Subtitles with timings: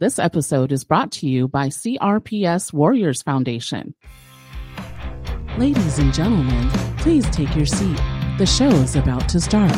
[0.00, 3.94] This episode is brought to you by CRPS Warriors Foundation.
[5.56, 7.96] Ladies and gentlemen, please take your seat.
[8.36, 9.70] The show is about to start.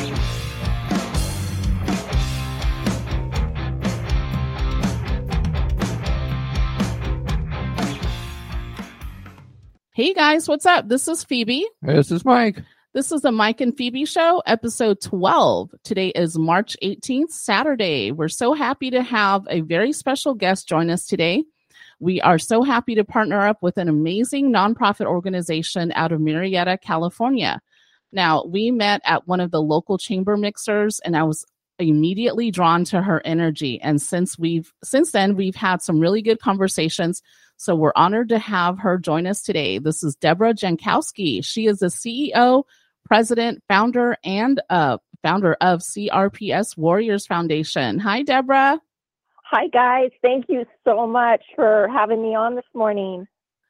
[9.93, 10.89] Hey guys, what's up?
[10.89, 11.67] This is Phebe.
[11.83, 12.63] This is Mike.
[12.97, 15.75] This is the Mike and Phebe Show, episode 12.
[15.85, 18.11] Today is March 18th, Saturday.
[18.11, 21.45] We're so happy to have a very special guest join us today.
[22.01, 26.81] We are so happy to partner up with an amazing nonprofit organization out of Murrieta,
[26.81, 27.61] California.
[28.13, 31.45] Now, we met at one of the local chamber mixers, and I was
[31.79, 33.79] immediately drawn to her energy.
[33.83, 37.21] And since we've since then, we've had some really good conversations.
[37.59, 39.79] So we're honored to have her join us today.
[39.79, 41.45] This is Deborah Jankowski.
[41.45, 42.65] She is the CEO,
[43.07, 47.99] president, founder, and uh, founder of CRPS Warriors Foundation.
[47.99, 48.81] Hi, Deborah.
[49.51, 50.11] Hi, guys.
[50.23, 53.27] Thank you so much for having me on this morning.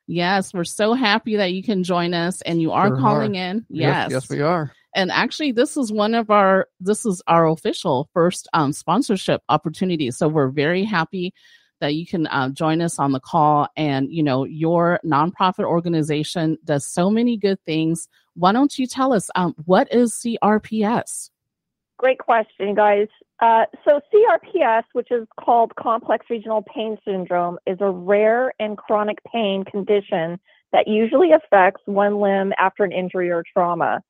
[0.06, 3.40] Yes, we're so happy that you can join us and you are Sure calling are.
[3.40, 3.66] in.
[3.68, 4.10] Yes.
[4.10, 4.72] yes, we are.
[4.94, 10.10] And actually this is one of our this is our official first um, sponsorship opportunity.
[10.10, 11.34] So we're very happy
[11.80, 16.56] that you can uh, join us on the call and you know your nonprofit organization
[16.64, 18.08] does so many good things.
[18.36, 21.30] Why don't you tell us um, what is CRPS?
[21.98, 23.08] Great question, guys.
[23.40, 29.18] Uh, so, CRPS, which is called Complex Regional Pain Syndrome, is a rare and chronic
[29.32, 30.38] pain condition
[30.72, 34.02] that usually affects one limb after an injury or trauma.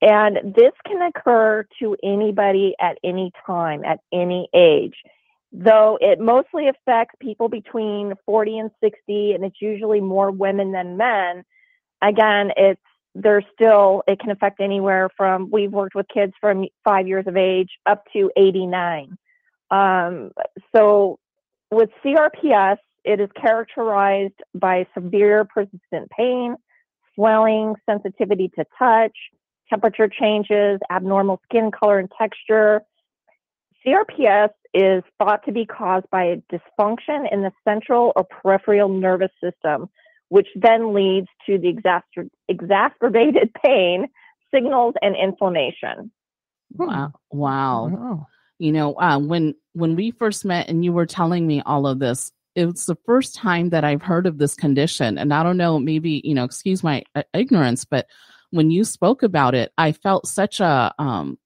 [0.00, 4.94] And this can occur to anybody at any time, at any age.
[5.52, 10.96] Though it mostly affects people between 40 and 60, and it's usually more women than
[10.96, 11.44] men.
[12.02, 12.80] Again, it's
[13.22, 17.36] there's still it can affect anywhere from we've worked with kids from five years of
[17.36, 19.16] age up to 89
[19.70, 20.30] um,
[20.74, 21.18] so
[21.70, 26.56] with crps it is characterized by severe persistent pain
[27.14, 29.16] swelling sensitivity to touch
[29.68, 32.82] temperature changes abnormal skin color and texture.
[33.86, 39.30] Crps is thought to be caused by a dysfunction in the central or peripheral nervous
[39.42, 39.88] system
[40.28, 44.08] which then leads to the exacer- exacerbated pain,
[44.52, 46.10] signals, and inflammation.
[46.74, 47.12] Wow.
[47.30, 47.90] Wow.
[47.92, 48.26] Oh,
[48.58, 51.98] You know, uh, when when we first met and you were telling me all of
[51.98, 55.18] this, it was the first time that I've heard of this condition.
[55.18, 58.06] And I don't know, maybe you know, excuse my uh, ignorance, but
[58.50, 61.38] when you spoke about it, I felt such a um,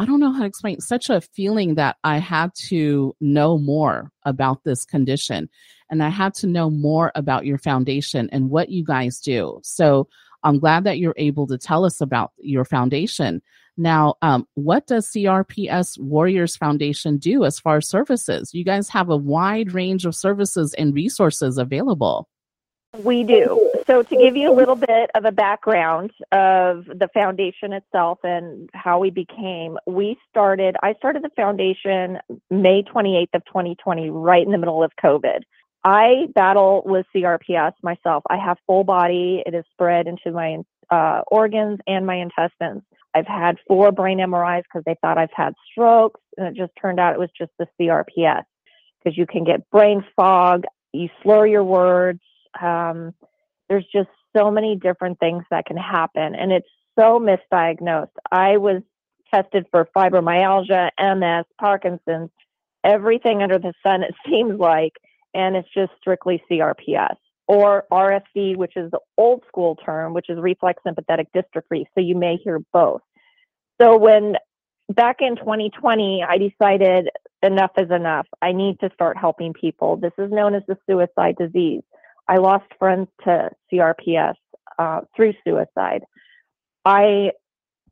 [0.00, 4.10] I don't know how to explain such a feeling that I had to know more
[4.24, 5.50] about this condition,
[5.90, 9.60] and I had to know more about your foundation and what you guys do.
[9.62, 10.08] So
[10.42, 13.42] I'm glad that you're able to tell us about your foundation.
[13.76, 18.54] Now, um, what does CRPS Warriors Foundation do as far as services?
[18.54, 22.26] You guys have a wide range of services and resources available.
[23.04, 23.69] We do.
[23.90, 28.70] So, to give you a little bit of a background of the foundation itself and
[28.72, 32.18] how we became, we started, I started the foundation
[32.50, 35.40] May 28th of 2020, right in the middle of COVID.
[35.82, 38.22] I battle with CRPS myself.
[38.30, 40.58] I have full body, it is spread into my
[40.88, 42.82] uh, organs and my intestines.
[43.12, 47.00] I've had four brain MRIs because they thought I've had strokes, and it just turned
[47.00, 48.44] out it was just the CRPS
[49.02, 50.62] because you can get brain fog,
[50.92, 52.20] you slur your words.
[52.60, 53.14] Um,
[53.70, 58.10] there's just so many different things that can happen, and it's so misdiagnosed.
[58.30, 58.82] I was
[59.32, 62.30] tested for fibromyalgia, MS, Parkinson's,
[62.84, 64.92] everything under the sun, it seems like,
[65.32, 67.16] and it's just strictly CRPS
[67.46, 71.84] or RSD, which is the old school term, which is reflex sympathetic dystrophy.
[71.94, 73.00] So you may hear both.
[73.80, 74.36] So when
[74.88, 77.08] back in 2020, I decided
[77.42, 78.26] enough is enough.
[78.40, 79.96] I need to start helping people.
[79.96, 81.82] This is known as the suicide disease.
[82.30, 84.34] I lost friends to CRPS
[84.78, 86.04] uh, through suicide.
[86.84, 87.32] I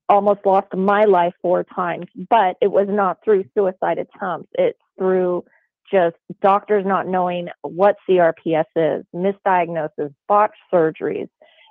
[0.08, 4.48] almost lost my life four times, but it was not through suicide attempts.
[4.52, 5.44] It's through
[5.92, 11.28] just doctors not knowing what CRPS is, misdiagnosis, botched surgeries.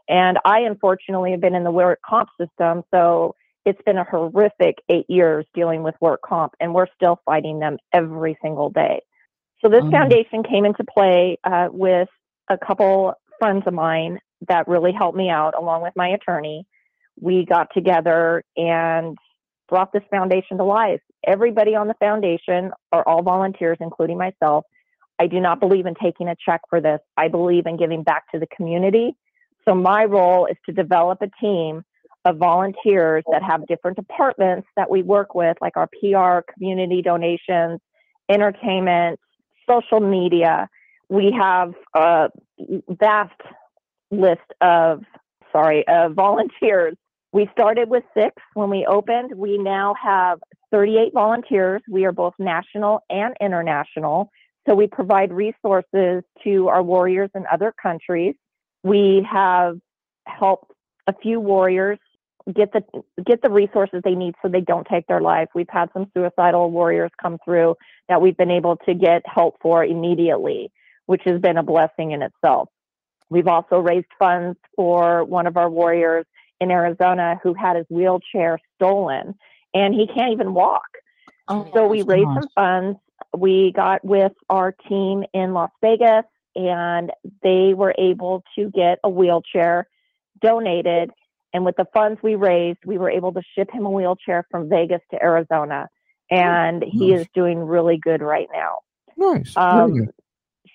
[0.09, 3.33] And I unfortunately have been in the work comp system, so
[3.65, 7.77] it's been a horrific eight years dealing with work comp, and we're still fighting them
[7.93, 9.01] every single day.
[9.61, 9.91] So this Mhm.
[9.91, 12.09] foundation came into play uh, with
[12.49, 16.65] a couple friends of mine that really helped me out, along with my attorney.
[17.19, 19.17] We got together and
[19.67, 21.01] brought this foundation to life.
[21.25, 24.65] Everybody on the foundation are all volunteers, including myself.
[25.19, 26.99] I do not believe in taking a check for this.
[27.17, 29.15] I believe in giving back to the community.
[29.67, 31.83] So my role is to develop a team
[32.23, 37.79] of volunteers that have different departments that we work with, like our PR, community donations,
[38.29, 39.19] entertainment,
[39.69, 40.69] social media.
[41.09, 42.29] We have a
[42.89, 43.39] vast
[44.11, 45.03] list of,
[45.51, 46.95] sorry, of volunteers.
[47.31, 49.31] We started with six when we opened.
[49.35, 50.39] We now have
[50.71, 51.81] 38 volunteers.
[51.89, 54.29] We are both national and international.
[54.67, 58.35] So we provide resources to our warriors in other countries.
[58.83, 59.77] We have
[60.25, 60.71] helped
[61.07, 61.99] a few warriors
[62.53, 62.81] get the
[63.25, 65.49] get the resources they need so they don't take their life.
[65.53, 67.75] We've had some suicidal warriors come through
[68.07, 70.71] that we've been able to get help for immediately,
[71.07, 72.69] which has been a blessing in itself.
[73.29, 76.25] We've also raised funds for one of our warriors
[76.61, 79.35] in Arizona who had his wheelchair stolen
[79.73, 80.87] and he can't even walk.
[81.47, 82.99] Oh, so we raised some funds.
[83.35, 86.25] We got with our team in Las Vegas
[86.55, 87.11] and
[87.43, 89.87] they were able to get a wheelchair
[90.41, 91.11] donated.
[91.53, 94.69] And with the funds we raised, we were able to ship him a wheelchair from
[94.69, 95.87] Vegas to Arizona.
[96.29, 96.89] And nice.
[96.91, 98.79] he is doing really good right now.
[99.15, 99.55] Nice.
[99.55, 100.09] Um,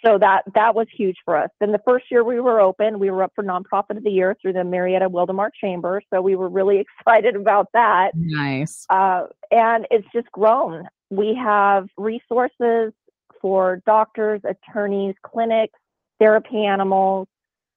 [0.05, 1.51] so that that was huge for us.
[1.61, 4.37] Then the first year we were open, we were up for nonprofit of the year
[4.41, 6.03] through the Murrieta Wildomar Chamber.
[6.13, 8.13] So we were really excited about that.
[8.15, 8.87] Nice.
[8.91, 10.89] Uh, and it's just grown.
[11.11, 12.93] We have resources
[13.41, 15.79] for doctors, attorneys, clinics,
[16.19, 17.29] therapy animals,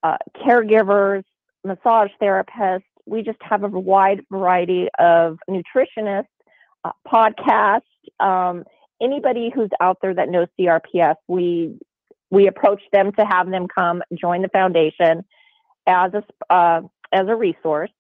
[0.04, 1.24] uh, caregivers,
[1.64, 2.84] massage therapists.
[3.06, 6.26] We just have a wide variety of nutritionists,
[6.84, 7.82] uh, podcasts.
[8.20, 8.64] Um,
[9.02, 11.78] anybody who's out there that knows CRPS, we
[12.36, 15.24] we approach them to have them come join the foundation
[15.88, 16.82] as a uh,
[17.14, 17.92] as a resource.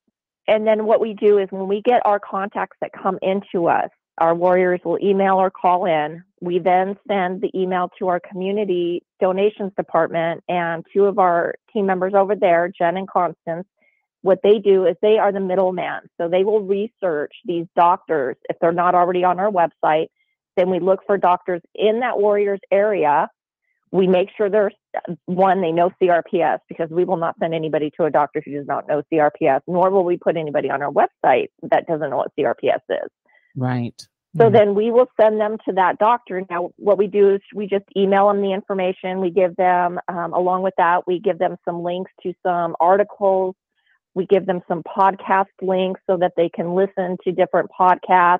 [0.45, 3.89] And then what we do is when we get our contacts that come into us,
[4.17, 6.21] our warriors will email or call in.
[6.41, 11.85] We then send the email to our community donations department and two of our team
[11.85, 13.65] members over there, Jen and Constance,
[14.21, 16.01] what they do is they are the middleman.
[16.17, 20.07] So they will research these doctors if they're not already on our website.
[20.57, 23.29] Then we look for doctors in that warriors area
[23.95, 24.73] we make sure there's
[25.25, 28.67] one they know CRPS because we will not send anybody to a doctor who does
[28.67, 32.31] not know CRPS, nor will we put anybody on our website that doesn't know what
[32.37, 33.09] CRPS is.
[33.55, 33.99] Right.
[34.37, 34.53] So mm-hmm.
[34.53, 36.41] then we will send them to that doctor.
[36.49, 39.21] Now, what we do is we just email them the information.
[39.21, 43.55] We give them, um, along with that, we give them some links to some articles.
[44.13, 48.39] We give them some podcast links so that they can listen to different podcasts.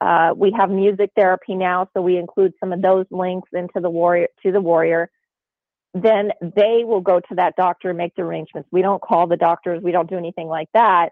[0.00, 3.90] Uh, we have music therapy now, so we include some of those links into the
[3.90, 5.10] warrior to the warrior.
[5.92, 8.68] Then they will go to that doctor and make the arrangements.
[8.72, 9.82] We don't call the doctors.
[9.82, 11.10] We don't do anything like that.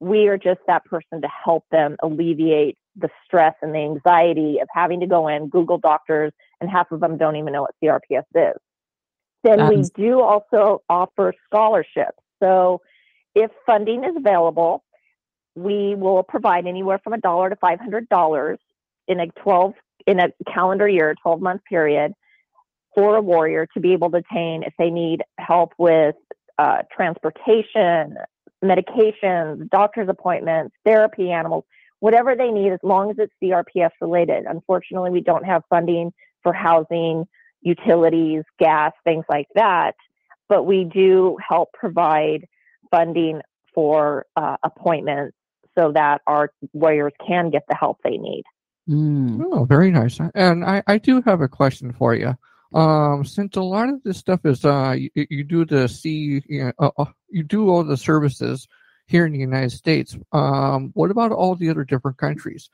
[0.00, 4.68] We are just that person to help them alleviate the stress and the anxiety of
[4.72, 8.24] having to go in, Google doctors, and half of them don't even know what CRPS
[8.34, 8.60] is.
[9.42, 12.18] Then we do also offer scholarships.
[12.42, 12.80] So
[13.34, 14.83] if funding is available,
[15.54, 18.58] we will provide anywhere from a dollar to five hundred dollars
[19.06, 19.74] in a twelve
[20.06, 22.12] in a calendar year, twelve month period,
[22.94, 26.16] for a warrior to be able to attain if they need help with
[26.58, 28.16] uh, transportation,
[28.64, 31.64] medications, doctor's appointments, therapy animals,
[32.00, 34.44] whatever they need, as long as it's CRPS related.
[34.46, 36.12] Unfortunately, we don't have funding
[36.42, 37.26] for housing,
[37.62, 39.94] utilities, gas, things like that,
[40.48, 42.46] but we do help provide
[42.90, 43.40] funding
[43.74, 45.36] for uh, appointments
[45.76, 48.44] so that our warriors can get the help they need.
[48.88, 49.42] Mm.
[49.52, 50.18] Oh, very nice.
[50.34, 52.36] And I, I do have a question for you.
[52.74, 56.64] Um, since a lot of this stuff is uh, you, you do the see, you,
[56.64, 58.66] know, uh, uh, you do all the services
[59.06, 60.16] here in the United States.
[60.32, 62.68] Um, what about all the other different countries?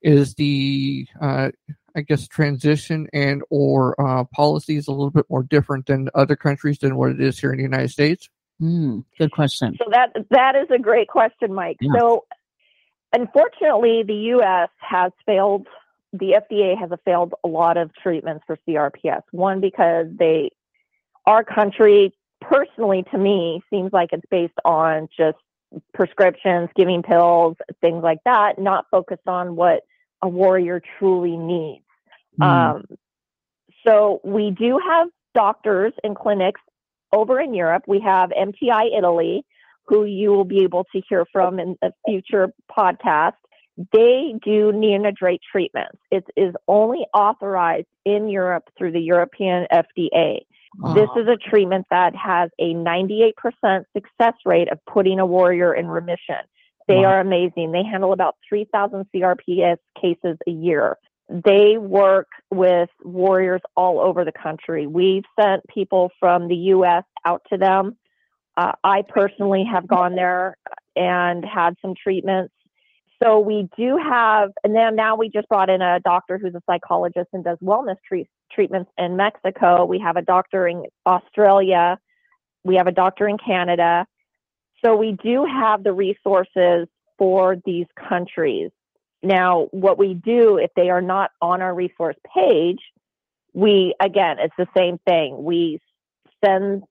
[0.00, 1.50] Is the uh,
[1.96, 6.78] I guess transition and or uh, policies a little bit more different than other countries
[6.78, 8.28] than what it is here in the United States?
[8.60, 9.76] Mm, good question.
[9.78, 11.76] So that that is a great question, Mike.
[11.80, 11.92] Yeah.
[11.98, 12.24] So
[13.14, 14.68] unfortunately, the U.S.
[14.78, 15.66] has failed.
[16.12, 19.22] The FDA has failed a lot of treatments for CRPS.
[19.32, 20.50] One because they,
[21.26, 25.38] our country, personally to me, seems like it's based on just
[25.92, 29.82] prescriptions, giving pills, things like that, not focused on what
[30.22, 31.84] a warrior truly needs.
[32.40, 32.44] Mm.
[32.44, 32.84] Um,
[33.86, 36.60] so we do have doctors and clinics
[37.12, 39.44] over in Europe, we have MTI Italy,
[39.86, 43.34] who you will be able to hear from in a future podcast.
[43.92, 45.98] They do neonatal treatments.
[46.10, 50.40] It is only authorized in Europe through the European FDA.
[50.78, 50.94] Wow.
[50.94, 53.32] This is a treatment that has a 98%
[53.92, 56.42] success rate of putting a warrior in remission.
[56.86, 57.04] They wow.
[57.06, 57.72] are amazing.
[57.72, 60.96] They handle about 3,000 CRPS cases a year
[61.28, 64.86] they work with warriors all over the country.
[64.86, 67.04] We've sent people from the U.S.
[67.24, 67.96] out to them.
[68.56, 70.56] Uh, I personally have gone there
[70.96, 72.52] and had some treatments.
[73.22, 76.60] So we do have, and then now we just brought in a doctor who's a
[76.66, 79.84] psychologist and does wellness tre- treatments in Mexico.
[79.84, 81.98] We have a doctor in Australia.
[82.64, 84.06] We have a doctor in Canada.
[84.84, 88.70] So we do have the resources for these countries.
[89.22, 92.80] Now, what we do if they are not on our resource page,
[93.54, 95.42] we again, it's the same thing.
[95.42, 95.80] We
[96.44, 96.82] send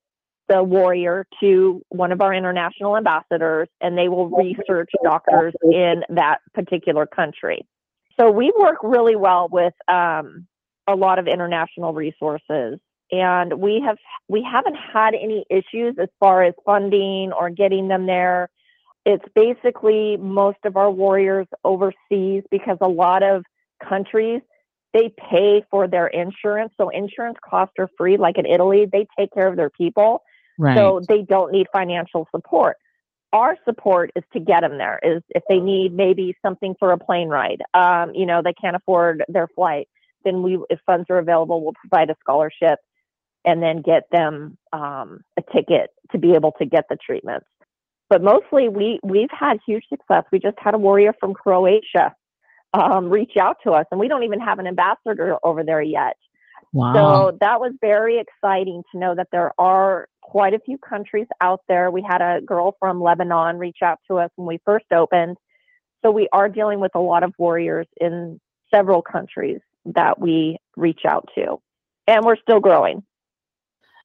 [0.50, 6.40] the warrior to one of our international ambassadors and they will research doctors in that
[6.54, 7.66] particular country.
[8.20, 10.48] So we work really well with um,
[10.88, 12.80] a lot of international resources
[13.12, 13.98] and we have
[14.28, 18.50] we haven't had any issues as far as funding or getting them there.
[19.06, 23.44] It's basically most of our warriors overseas because a lot of
[23.88, 24.42] countries
[24.94, 26.72] they pay for their insurance.
[26.80, 30.22] So insurance costs are free, like in Italy, they take care of their people.
[30.58, 30.76] Right.
[30.78, 32.78] So they don't need financial support.
[33.32, 35.00] Our support is to get them there.
[35.02, 38.76] Is if they need maybe something for a plane ride, um, you know, they can't
[38.76, 39.88] afford their flight,
[40.24, 42.80] then we, if funds are available, we'll provide a scholarship
[43.46, 47.48] and then get them um, a ticket to be able to get the treatments.
[48.10, 50.24] But mostly, we we've had huge success.
[50.32, 52.14] We just had a warrior from Croatia
[52.74, 56.18] um, reach out to us, and we don't even have an ambassador over there yet.
[56.74, 56.94] Wow.
[56.94, 61.62] So that was very exciting to know that there are quite a few countries out
[61.68, 61.92] there.
[61.92, 65.38] We had a girl from Lebanon reach out to us when we first opened.
[66.04, 68.40] So we are dealing with a lot of warriors in
[68.74, 71.58] several countries that we reach out to.
[72.08, 73.04] And we're still growing.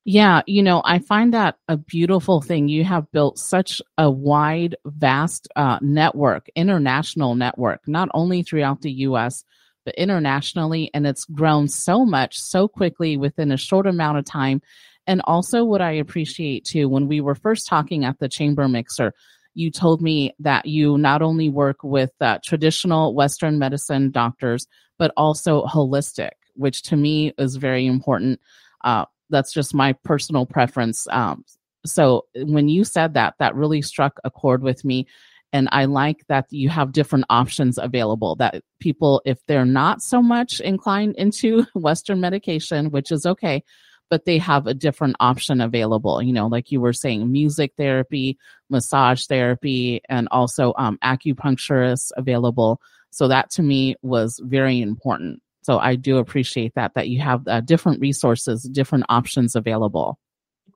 [0.05, 2.69] Yeah, you know, I find that a beautiful thing.
[2.69, 8.93] You have built such a wide, vast uh, network, international network, not only throughout the
[8.93, 9.45] US,
[9.85, 10.91] but internationally.
[10.95, 14.63] And it's grown so much so quickly within a short amount of time.
[15.09, 19.15] And also, what I appreciate too, when we were first talking at the Chamber Mixer,
[19.55, 25.11] you told me that you not only work with uh, traditional Western medicine doctors, but
[25.17, 28.39] also holistic, which to me is very important.
[28.85, 31.07] Uh, that's just my personal preference.
[31.11, 31.45] Um,
[31.87, 35.07] so when you said that, that really struck a chord with me.
[35.55, 40.21] And I like that you have different options available that people, if they're not so
[40.21, 43.65] much inclined into Western medication, which is okay,
[44.11, 46.23] but they have a different option available.
[46.23, 48.39] You know, like you were saying, music therapy,
[48.71, 52.81] massage therapy, and also um, acupuncturists available.
[53.11, 55.41] So that to me was very important.
[55.63, 60.19] So I do appreciate that that you have uh, different resources, different options available.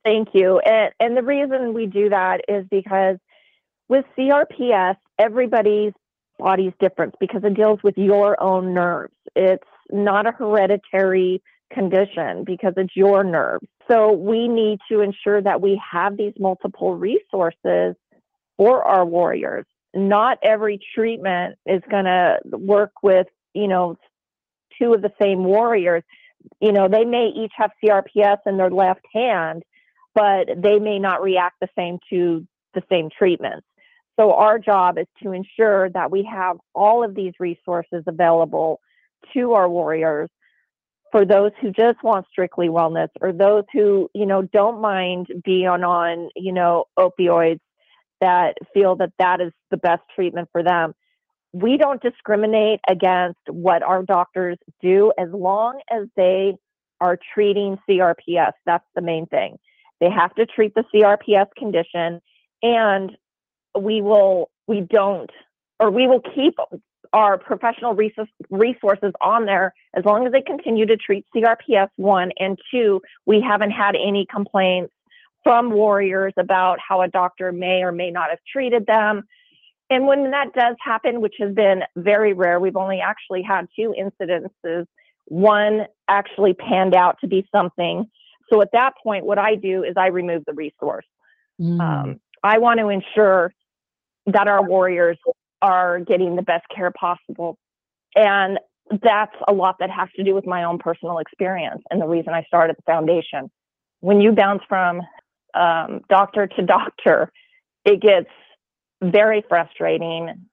[0.04, 0.58] Thank you.
[0.58, 3.16] And, and the reason we do that is because
[3.88, 5.92] with CRPS, everybody's
[6.38, 9.14] body's different because it deals with your own nerves.
[9.36, 13.66] It's not a hereditary condition because it's your nerves.
[13.88, 17.94] So we need to ensure that we have these multiple resources
[18.56, 19.64] for our warriors.
[19.94, 23.96] Not every treatment is going to work with, you know,
[24.80, 26.02] two of the same warriors,
[26.60, 29.62] you know, they may each have CRPS in their left hand,
[30.14, 33.66] but they may not react the same to the same treatments.
[34.18, 38.80] So our job is to ensure that we have all of these resources available
[39.34, 40.28] to our warriors
[41.12, 45.68] for those who just want strictly wellness or those who, you know, don't mind being
[45.68, 47.60] on, you know, opioids
[48.20, 50.94] that feel that that is the best treatment for them
[51.52, 56.54] we don't discriminate against what our doctors do as long as they
[57.00, 58.52] are treating CRPS.
[58.64, 59.58] That's the main thing.
[60.00, 62.20] They have to treat the CRPS condition
[62.62, 63.12] and
[63.78, 65.30] we will, we don't,
[65.78, 66.54] or we will keep
[67.12, 72.58] our professional resources on there as long as they continue to treat CRPS one and
[72.70, 73.02] two.
[73.26, 74.92] We haven't had any complaints
[75.44, 79.24] from warriors about how a doctor may or may not have treated them.
[79.90, 83.94] And when that does happen, which has been very rare, we've only actually had two
[83.98, 84.86] incidences.
[85.26, 88.10] One actually panned out to be something.
[88.50, 91.06] So at that point, what I do is I remove the resource.
[91.60, 91.80] Mm.
[91.80, 93.52] Um, I want to ensure
[94.26, 95.18] that our warriors
[95.62, 97.56] are getting the best care possible.
[98.14, 98.58] And
[99.02, 102.34] that's a lot that has to do with my own personal experience and the reason
[102.34, 103.50] I started the foundation.
[104.00, 105.00] When you bounce from
[105.54, 107.32] um, doctor to doctor,
[107.84, 108.28] it gets
[109.02, 110.46] very frustrating.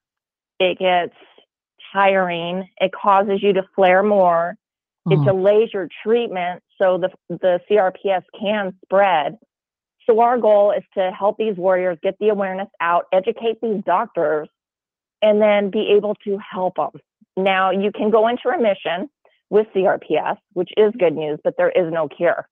[0.60, 1.16] It gets
[1.92, 2.70] tiring.
[2.80, 4.56] It causes you to flare more.
[5.06, 5.26] It mm-hmm.
[5.26, 9.38] delays your treatment so the, the CRPS can spread.
[10.06, 14.50] So our goal is to help these warriors get the awareness out, educate these doctors,
[15.22, 17.02] and then be able to help them.
[17.38, 19.10] Now you can go into remission
[19.50, 22.48] with CRPS, which is good news, but there is no cure.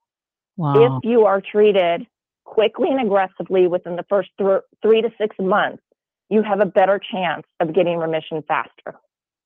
[0.55, 0.97] Wow.
[0.97, 2.07] If you are treated
[2.43, 5.83] quickly and aggressively within the first th- three to six months,
[6.29, 8.99] you have a better chance of getting remission faster.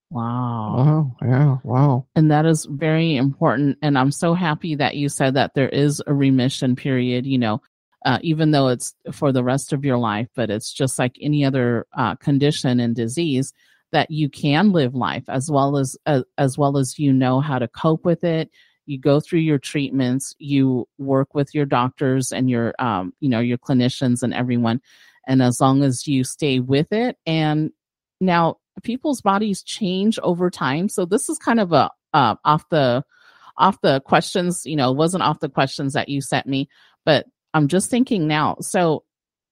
[0.10, 0.76] Wow.
[0.76, 1.16] Wow.
[1.22, 1.58] Yeah.
[1.64, 2.06] Wow.
[2.16, 3.78] And that is very important.
[3.82, 7.62] And I'm so happy that you said that there is a remission period, you know,
[8.06, 11.46] uh, even though it's for the rest of your life, but it's just like any
[11.46, 13.54] other uh, condition and disease
[13.92, 17.60] that you can live life as well as, as as well as you know how
[17.60, 18.50] to cope with it.
[18.86, 23.40] You go through your treatments, you work with your doctors and your um, you know
[23.40, 24.82] your clinicians and everyone,
[25.28, 27.72] and as long as you stay with it and
[28.20, 30.88] now people's bodies change over time.
[30.88, 33.04] So this is kind of a uh, off the
[33.58, 34.66] off the questions.
[34.66, 36.70] You know, wasn't off the questions that you sent me,
[37.06, 38.58] but I'm just thinking now.
[38.62, 39.04] So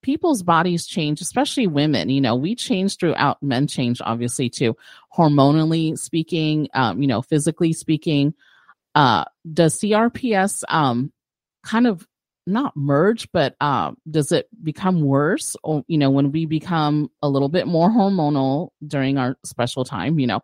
[0.02, 2.10] people's bodies change, especially women.
[2.10, 3.42] You know, we change throughout.
[3.44, 4.76] Men change, obviously, too.
[5.16, 8.34] Hormonally speaking, um, you know, physically speaking.
[8.96, 11.12] Uh, does CRPS um,
[11.64, 12.08] kind of
[12.50, 15.56] not merge, but uh, does it become worse?
[15.64, 20.20] Or you know, when we become a little bit more hormonal during our special time,
[20.20, 20.42] you know,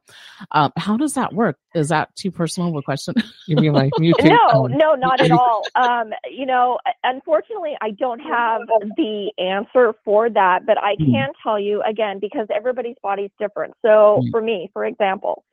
[0.52, 1.58] uh, how does that work?
[1.74, 3.16] Is that too personal of a question?
[3.48, 4.38] You mean like mutate?
[4.52, 5.66] no, no, not at all.
[5.76, 8.62] Um, you know, unfortunately, I don't have
[8.96, 13.74] the answer for that, but I can tell you again because everybody's body's different.
[13.82, 14.32] So Mm.
[14.32, 15.44] for me, for example,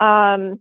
[0.00, 0.60] um,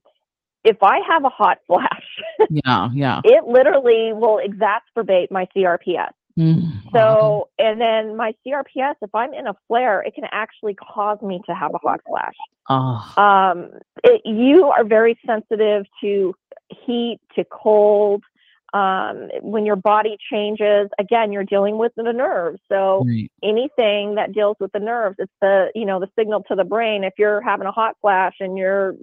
[0.66, 2.06] if I have a hot flash,
[2.50, 3.22] yeah, yeah.
[3.24, 6.12] it literally will exacerbate my CRPS.
[6.38, 6.92] Mm, wow.
[6.94, 11.42] So, and then my CRPS, if I'm in a flare, it can actually cause me
[11.46, 12.34] to have a hot flash.
[12.70, 13.70] oh, Um,
[14.04, 16.36] it, you are very sensitive to
[16.86, 18.24] heat, to cold.
[18.74, 22.60] Um, when your body changes, again, you're dealing with the nerves.
[22.68, 23.32] So right.
[23.42, 27.06] anything that deals with the nerves, it's the you know the signal to the brain.
[27.06, 28.96] If you're having a hot flash and your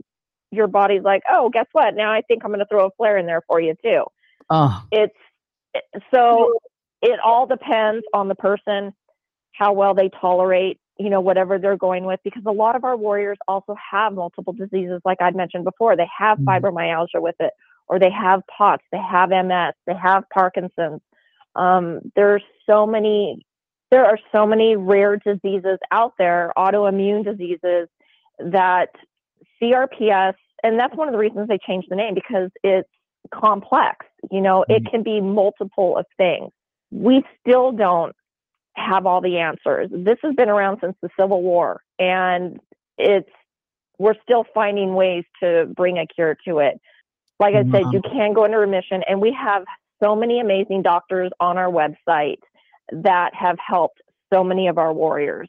[0.52, 1.94] your body's like, oh, guess what?
[1.96, 4.04] Now I think I'm going to throw a flare in there for you too
[4.50, 5.14] oh, it's
[6.14, 6.52] so
[7.00, 8.92] it all depends on the person
[9.52, 12.96] how well they tolerate you know whatever they're going with because a lot of our
[12.96, 16.44] warriors also have multiple diseases like i'd mentioned before they have Mhm.
[16.44, 17.52] fibromyalgia with it
[17.88, 21.00] or they have pots they have ms they have parkinson's
[21.54, 23.44] um, there's so many
[23.90, 27.88] there are so many rare diseases out there autoimmune diseases
[28.38, 28.88] that
[29.62, 32.88] crps and that's one of the reasons they changed the name because it's
[33.32, 34.06] complex.
[34.30, 34.90] You know it Mhm.
[34.90, 36.50] can be multiple of things.
[36.90, 38.14] We still don't
[38.76, 39.90] have all the answers.
[39.92, 42.60] This has been around since the civil war and
[42.98, 43.28] it's
[43.98, 46.80] we're still finding ways to bring a cure to it.
[47.38, 47.92] Like i said Wow.
[47.92, 49.64] you can go into remission and we have
[50.02, 52.38] so many amazing doctors on our website
[52.92, 54.00] that have helped
[54.32, 55.48] so many of our warriors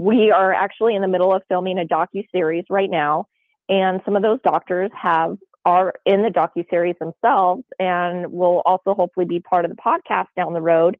[0.00, 3.26] we are actually in the middle of filming a docu series right now
[3.68, 5.36] and some of those doctors have
[5.66, 10.26] are in the docu series themselves and will also hopefully be part of the podcast
[10.36, 10.96] down the road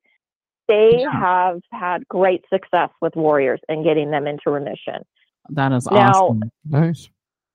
[0.68, 1.10] they Yeah.
[1.12, 5.02] have had great success with warriors and getting them into remission
[5.48, 6.42] that is Now- awesome.
[6.68, 7.08] Nice.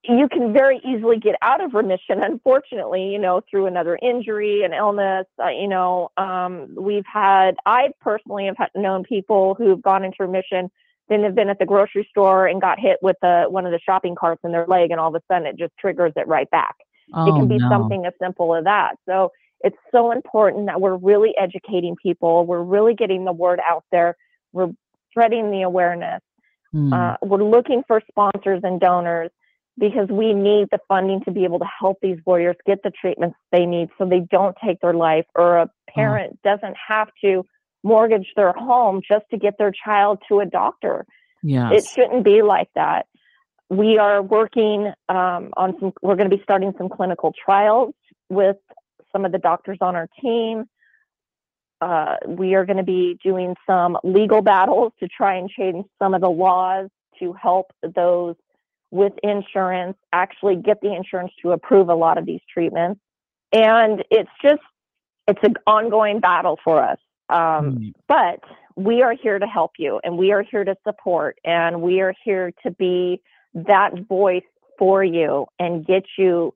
[0.04, 4.74] you can very easily get out of remission unfortunately you know through another injury an
[4.74, 10.04] illness uh, you know um, we've had i personally have had, known people who've gone
[10.04, 10.72] into remission
[11.10, 13.80] then have been at the grocery store and got hit with the, one of the
[13.80, 16.50] shopping carts in their leg and all of a sudden it just triggers it right
[16.50, 16.76] back
[17.14, 17.70] Oh, it can be no.
[17.70, 18.96] something as simple as that.
[19.08, 22.46] So it's so important that we're really educating people.
[22.46, 24.16] We're really getting the word out there.
[24.54, 24.72] We're
[25.12, 26.22] spreading the awareness.
[26.74, 29.32] Mm, Uh, we're looking for sponsors and donors
[29.78, 33.38] because we need the funding to be able to help these warriors get the treatments
[33.52, 37.46] they need so they don't take their life or a parent doesn't have to
[37.86, 41.06] mortgage their home just to get their child to a doctor
[41.72, 43.06] it shouldn't be like that.
[43.70, 47.94] We are working um, on some, we're going to be starting some clinical trials
[48.30, 48.58] with
[49.12, 50.66] some of the doctors on our team.
[51.82, 56.16] Uh, we are going to be doing some legal battles to try and change some
[56.16, 58.36] of the laws to help those
[58.90, 63.00] with insurance actually get the insurance to approve a lot of these treatments.
[63.52, 64.62] And it's just,
[65.28, 66.98] it's an ongoing battle for us.
[67.30, 68.40] Um, Mm, but
[68.76, 72.14] we are here to help you and we are here to support and we are
[72.24, 73.22] here to be
[73.54, 74.44] that voice
[74.78, 76.54] for you and get you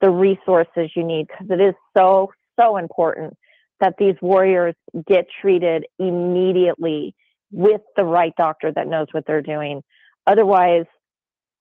[0.00, 3.36] the resources you need because it is so so important
[3.80, 4.74] that these warriors
[5.06, 7.14] get treated immediately
[7.50, 9.82] with the right doctor that knows what they're doing.
[10.26, 10.86] Otherwise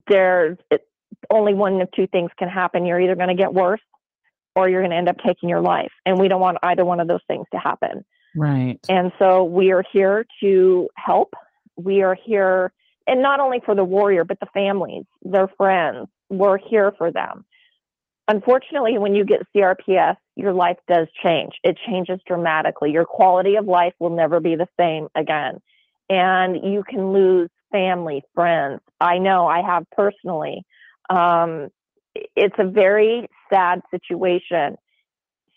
[0.08, 0.58] there's
[1.30, 2.86] only one of two things can happen.
[2.86, 3.82] You're either going to get worse
[4.56, 7.02] or you're going to end up taking your life and we don't want either one
[7.02, 8.80] of those things to happen right.
[8.90, 11.34] and so we are here to help.
[11.76, 12.72] We are here,
[13.08, 16.08] and not only for the warrior, but the families, their friends.
[16.30, 17.46] We're here for them.
[18.28, 21.54] Unfortunately, when you get CRPS, your life does change.
[21.64, 22.92] It changes dramatically.
[22.92, 25.60] Your quality of life will never be the same again.
[26.10, 28.82] And you can lose family, friends.
[29.02, 30.64] I know I have personally.
[31.10, 31.70] Um,
[32.36, 34.78] it's a very sad situation.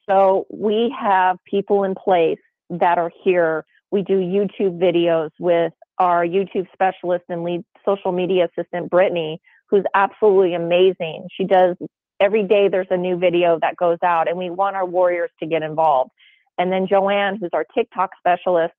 [0.09, 2.39] So we have people in place
[2.81, 3.65] that are here.
[3.91, 9.85] We do YouTube videos with our YouTube specialist and lead social media assistant, Brittany, who's
[9.95, 11.29] absolutely amazing.
[11.37, 11.77] She does
[12.21, 15.47] every day, there's a new video that goes out, and we want our warriors to
[15.47, 16.11] get involved.
[16.59, 18.75] And then Joanne, who's our TikTok specialist,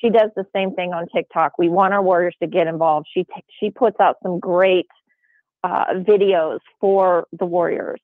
[0.00, 1.58] she does the same thing on TikTok.
[1.58, 3.06] We want our warriors to get involved.
[3.12, 4.86] She t- she puts out some great
[5.62, 8.00] uh, videos for the warriors.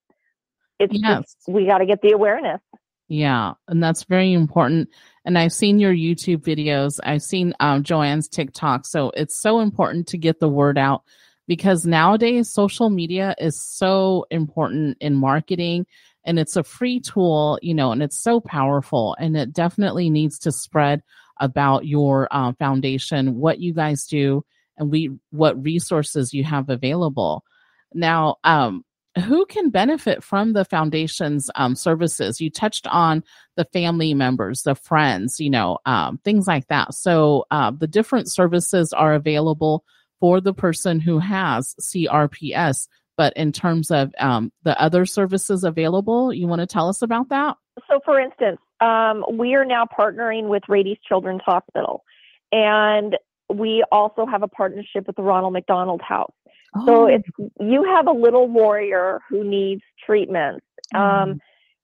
[0.79, 1.23] It's yes.
[1.23, 2.61] Just, we got to get the awareness.
[3.09, 4.91] Yeah, and that's very important.
[5.27, 7.01] And I've seen your YouTube videos.
[7.03, 8.87] I've seen um, Joanne's TikTok.
[8.87, 11.03] So it's so important to get the word out
[11.49, 15.87] because nowadays social media is so important in marketing
[16.25, 20.39] and it's a free tool, you know, and it's so powerful and it definitely needs
[20.41, 21.03] to spread
[21.41, 24.45] about your uh, foundation, what you guys do,
[24.79, 27.45] and we what resources you have available.
[27.93, 28.85] Now, um,
[29.25, 32.41] who can benefit from the foundation's um, services?
[32.41, 33.25] You touched on
[33.57, 36.95] the family members, the friends, you know, um, things like that.
[36.95, 39.85] So uh, the different services are available
[40.21, 42.89] for the person who has CRPS.
[43.17, 47.31] But in terms of um, the other services available, you want to tell us about
[47.31, 47.57] that?
[47.89, 52.05] So, for instance, um, we are now partnering with Rady's Children's Hospital,
[52.53, 53.17] and
[53.53, 56.33] we also have a partnership with the Ronald McDonald House.
[56.75, 56.87] Oh.
[56.87, 57.23] So, if
[57.61, 60.63] you have a little warrior who needs treatment.
[60.95, 61.01] mm.
[61.01, 61.41] um,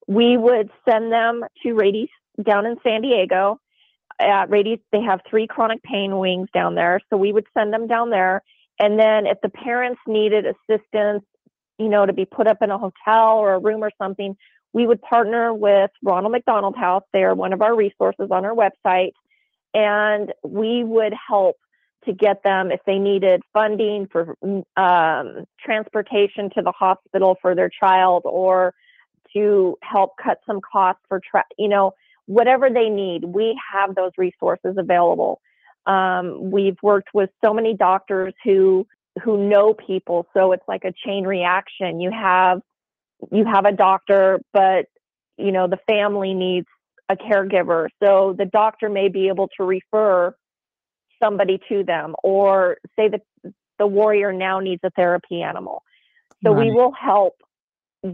[0.09, 2.09] we would send them to Rady's
[2.42, 3.61] down in San Diego.
[4.18, 7.87] At Rady's, they have three chronic pain wings down there, so we would send them
[7.87, 8.42] down there.
[8.79, 11.25] And then, if the parents needed assistance,
[11.79, 14.37] you know, to be put up in a hotel or a room or something,
[14.73, 17.05] we would partner with Ronald McDonald House.
[17.12, 19.12] They are one of our resources on our website.
[19.75, 21.57] And we would help
[22.05, 24.37] to get them if they needed funding for
[24.77, 28.75] um, transportation to the hospital for their child or
[29.33, 31.93] to help cut some costs for, tra- you know,
[32.27, 33.25] whatever they need.
[33.25, 35.41] We have those resources available.
[35.87, 38.87] Um, we've worked with so many doctors who
[39.23, 42.01] who know people, so it's like a chain reaction.
[42.01, 42.62] You have
[43.31, 44.87] you have a doctor, but
[45.37, 46.67] you know, the family needs
[47.09, 47.88] a caregiver.
[48.03, 50.35] So the doctor may be able to refer
[51.23, 53.23] somebody to them or say that
[53.79, 55.83] the warrior now needs a therapy animal.
[56.45, 56.67] So right.
[56.67, 57.35] we will help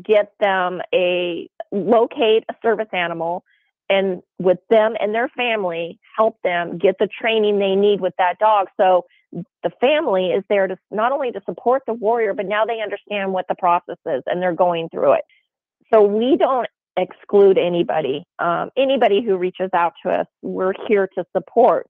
[0.02, 3.42] get them a locate a service animal
[3.88, 8.38] and with them and their family help them get the training they need with that
[8.38, 8.68] dog.
[8.76, 12.80] So the family is there to not only to support the warrior, but now they
[12.80, 15.24] understand what the process is and they're going through it.
[15.92, 18.24] So we don't exclude anybody.
[18.38, 21.88] Um, anybody who reaches out to us, we're here to support.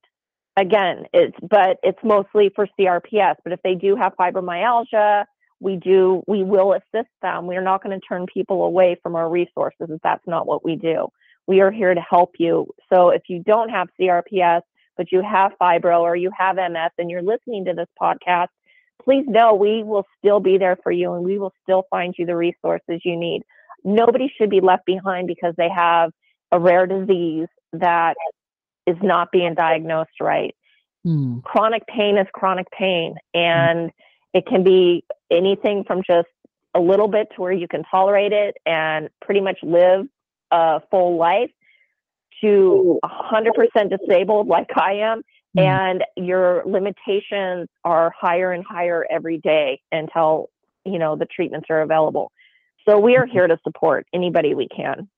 [0.59, 3.35] Again, it's but it's mostly for CRPS.
[3.45, 5.23] But if they do have fibromyalgia,
[5.61, 7.47] we do we will assist them.
[7.47, 9.87] We're not going to turn people away from our resources.
[10.03, 11.07] That's not what we do.
[11.47, 12.67] We are here to help you.
[12.93, 14.61] So if you don't have CRPS,
[14.97, 18.49] but you have fibro or you have MS and you're listening to this podcast,
[19.01, 22.25] please know we will still be there for you and we will still find you
[22.25, 23.43] the resources you need.
[23.85, 26.11] Nobody should be left behind because they have
[26.51, 28.15] a rare disease that
[28.89, 30.55] is not being diagnosed right.
[31.05, 31.43] Mm.
[31.43, 33.93] Chronic pain is chronic pain, and mm.
[34.33, 36.27] it can be anything from just
[36.75, 40.07] a little bit to where you can tolerate it and pretty much live
[40.51, 41.51] a full life
[42.41, 45.21] to 100% disabled like I am,
[45.57, 45.59] mm-hmm.
[45.59, 50.49] and your limitations are higher and higher every day until
[50.85, 52.31] you know the treatments are available.
[52.87, 55.09] So we are here to support anybody we can.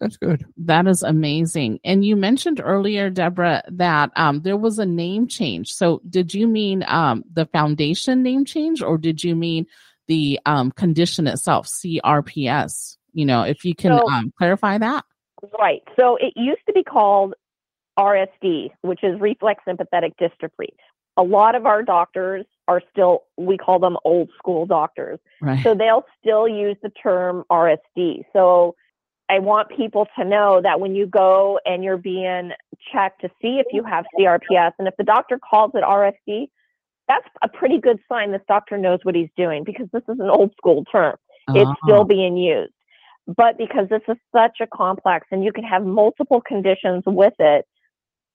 [0.00, 0.46] That's good.
[0.56, 1.80] That is amazing.
[1.84, 5.72] And you mentioned earlier, Deborah, that um, there was a name change.
[5.72, 9.66] So did you mean um, the foundation name change, or did you mean
[10.06, 12.96] the um, condition itself, CRPS?
[13.12, 15.04] You know, if you can so, um, clarify that.
[15.58, 15.82] Right.
[15.98, 17.34] So it used to be called
[17.98, 20.68] RSD, which is reflex sympathetic dystrophy.
[21.16, 25.18] A lot of our doctors are still, we call them old school doctors.
[25.40, 25.60] Right.
[25.64, 28.22] So they'll still use the term RSD.
[28.32, 28.76] So
[29.30, 32.52] I want people to know that when you go and you're being
[32.92, 36.48] checked to see if you have CRPS, and if the doctor calls it RSD,
[37.08, 40.30] that's a pretty good sign this doctor knows what he's doing because this is an
[40.30, 41.16] old school term.
[41.48, 41.60] Uh-huh.
[41.60, 42.72] It's still being used.
[43.26, 47.66] But because this is such a complex and you can have multiple conditions with it,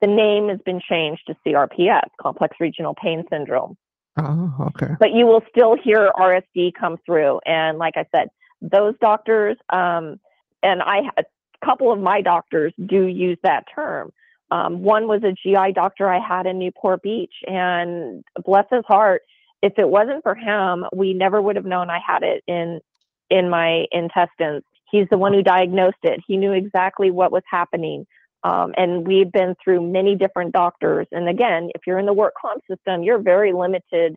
[0.01, 3.77] the name has been changed to CRPS, complex regional pain syndrome.
[4.17, 4.93] Oh, okay.
[4.99, 7.39] But you will still hear RSD come through.
[7.45, 8.27] And like I said,
[8.61, 10.19] those doctors, um,
[10.63, 11.23] and I, a
[11.63, 14.11] couple of my doctors do use that term.
[14.51, 19.23] Um, one was a GI doctor I had in Newport Beach, and bless his heart,
[19.63, 22.81] if it wasn't for him, we never would have known I had it in
[23.29, 24.63] in my intestines.
[24.91, 26.19] He's the one who diagnosed it.
[26.27, 28.05] He knew exactly what was happening.
[28.43, 31.07] Um, and we've been through many different doctors.
[31.11, 34.15] And again, if you're in the work comp system, you're very limited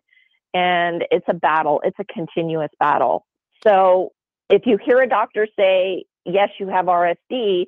[0.53, 1.81] and it's a battle.
[1.83, 3.25] It's a continuous battle.
[3.65, 4.11] So
[4.49, 7.67] if you hear a doctor say, yes, you have RSD,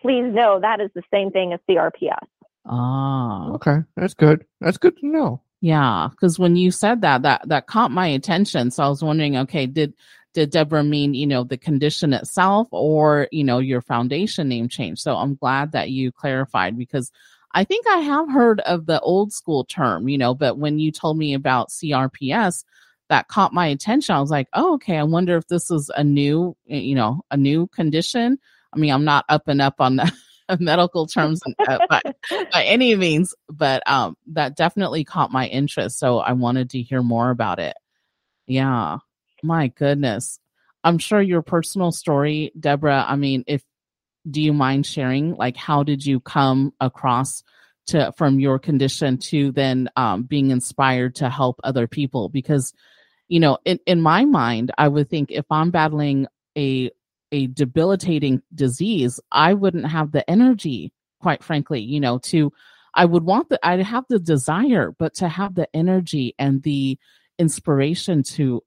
[0.00, 2.26] please know that is the same thing as CRPS.
[2.66, 4.44] Ah, Okay, that's good.
[4.60, 5.40] That's good to know.
[5.60, 6.08] yeah.
[6.10, 8.70] Because when you said that, that that caught my attention.
[8.70, 9.94] So I was wondering, okay, did
[10.34, 14.98] did Deborah mean you know the condition itself, or you know your foundation name change?
[15.00, 17.10] So I'm glad that you clarified because
[17.52, 20.90] I think I have heard of the old school term, you know, but when you
[20.90, 22.64] told me about CRPS,
[23.08, 24.14] that caught my attention.
[24.14, 24.96] I was like, oh, okay.
[24.96, 28.38] I wonder if this is a new, you know, a new condition.
[28.72, 30.12] I mean, I'm not up and up on the
[30.60, 32.00] medical terms uh, by,
[32.52, 35.98] by any means, but um, that definitely caught my interest.
[35.98, 37.76] So I wanted to hear more about it.
[38.46, 38.98] Yeah,
[39.42, 40.38] my goodness.
[40.82, 43.04] I'm sure your personal story, Deborah.
[43.08, 43.62] I mean, if
[44.28, 47.42] do you mind sharing, like, how did you come across
[47.86, 52.28] to from your condition to then um, being inspired to help other people?
[52.28, 52.72] Because,
[53.28, 56.90] you know, in in my mind, I would think if I'm battling a
[57.32, 62.52] a debilitating disease, I wouldn't have the energy, quite frankly, you know, to
[62.94, 66.98] I would want the I'd have the desire, but to have the energy and the
[67.38, 68.62] inspiration to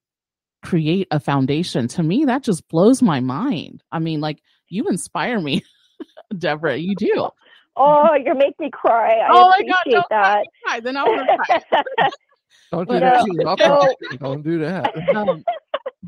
[0.63, 3.83] create a foundation, to me, that just blows my mind.
[3.91, 5.63] I mean, like you inspire me,
[6.37, 6.77] Deborah.
[6.77, 7.29] You do.
[7.77, 9.19] Oh, you're making me cry.
[9.19, 10.45] I oh my God, don't that.
[10.65, 10.79] cry.
[10.79, 12.09] Then I want to cry.
[12.71, 13.13] Don't do But, that.
[13.21, 13.47] uh, to you.
[13.47, 14.93] I'll so- put you- Don't do that.
[15.15, 15.43] Um,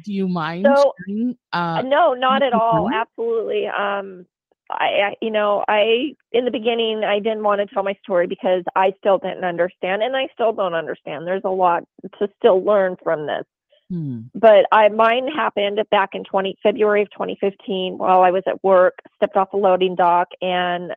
[0.05, 1.37] do you mind So- sharing?
[1.51, 2.89] Uh, no, not at all.
[2.93, 3.67] Absolutely.
[3.67, 4.25] Um,
[4.71, 8.27] I, I, you know, I in the beginning I didn't want to tell my story
[8.27, 11.25] because I still didn't understand, and I still don't understand.
[11.25, 11.83] There's a lot
[12.19, 13.45] to still learn from this.
[13.89, 18.63] hmm, But I mine happened back in 20 February of 2015 while I was at
[18.63, 18.99] work.
[19.15, 20.93] Stepped off a loading dock and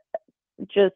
[0.68, 0.94] just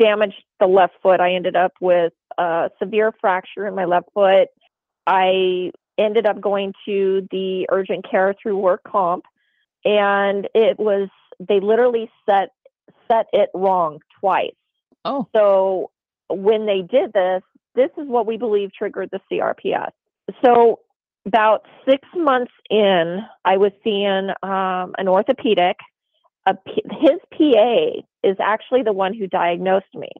[0.00, 1.20] damaged the left foot.
[1.20, 4.48] I ended up with a severe fracture in my left foot.
[5.06, 9.24] I ended up going to the urgent care through work comp
[9.84, 12.50] and it was they literally set
[13.10, 14.54] set it wrong twice.
[15.04, 15.90] Oh, So
[16.30, 17.42] when they did this,
[17.74, 19.90] this is what we believe triggered the CRPS.
[20.42, 20.80] So
[21.26, 25.76] about six months in, I was seeing um, an orthopedic.
[26.46, 30.10] A his PA is actually the one who diagnosed me.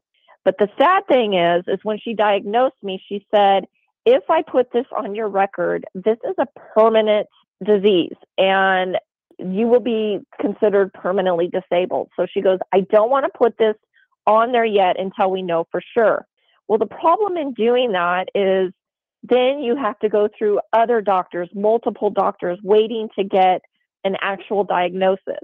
[0.45, 3.67] But the sad thing is, is when she diagnosed me, she said,
[4.05, 7.27] "If I put this on your record, this is a permanent
[7.63, 8.99] disease, and
[9.39, 13.77] you will be considered permanently disabled." So she goes, "I don't want to put this
[14.27, 16.27] on there yet until we know for sure."
[16.69, 18.73] Well, the problem in doing that is
[19.23, 23.63] then you have to go through other doctors, multiple doctors, waiting to get
[24.05, 25.41] an actual diagnosis.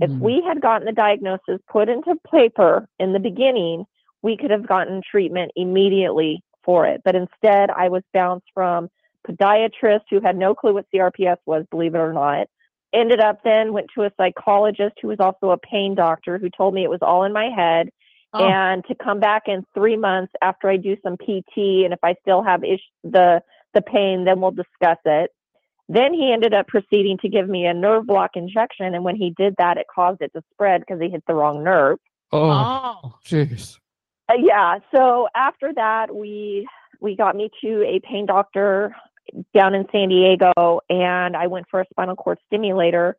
[0.00, 0.20] If Mhm.
[0.20, 3.86] we had gotten the diagnosis put into paper in the beginning,
[4.22, 7.02] we could have gotten treatment immediately for it.
[7.04, 8.88] But instead, I was bounced from
[9.28, 12.46] podiatrist who had no clue what CRPS was, believe it or not.
[12.92, 16.74] Ended up then went to a psychologist who was also a pain doctor who told
[16.74, 17.88] me it was all in my head
[18.34, 22.00] oh, and to come back in three months after I do some PT, and if
[22.02, 23.42] I still have ish- the
[23.74, 25.30] the pain, then we'll discuss it.
[25.88, 29.32] Then he ended up proceeding to give me a nerve block injection, and when he
[29.36, 31.98] did that, it caused it to spread because he hit the wrong nerve.
[32.30, 33.78] Oh, oh, jeez.
[34.32, 34.78] Uh, yeah.
[34.94, 36.66] So after that, we
[37.00, 38.94] we got me to a pain doctor
[39.54, 43.16] down in San Diego, and I went for a spinal cord stimulator.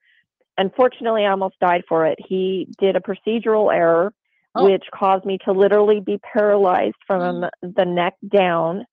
[0.58, 2.20] Unfortunately, I almost died for it.
[2.28, 4.14] He did a procedural error,
[4.56, 4.66] Oh.
[4.66, 8.86] which caused me to literally be paralyzed from the neck down.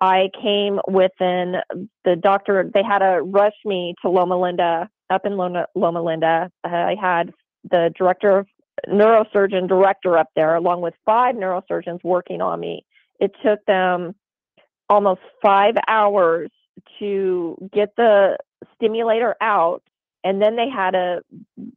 [0.00, 1.56] I came within
[2.04, 2.70] the doctor.
[2.72, 6.52] They had to rush me to Loma Linda, up in Loma, Loma Linda.
[6.62, 7.32] Uh, I had
[7.68, 8.46] the director of
[8.88, 12.84] neurosurgeon director up there, along with five neurosurgeons working on me.
[13.20, 14.14] It took them
[14.88, 16.50] almost five hours
[16.98, 18.36] to get the
[18.74, 19.82] stimulator out,
[20.22, 21.22] and then they had to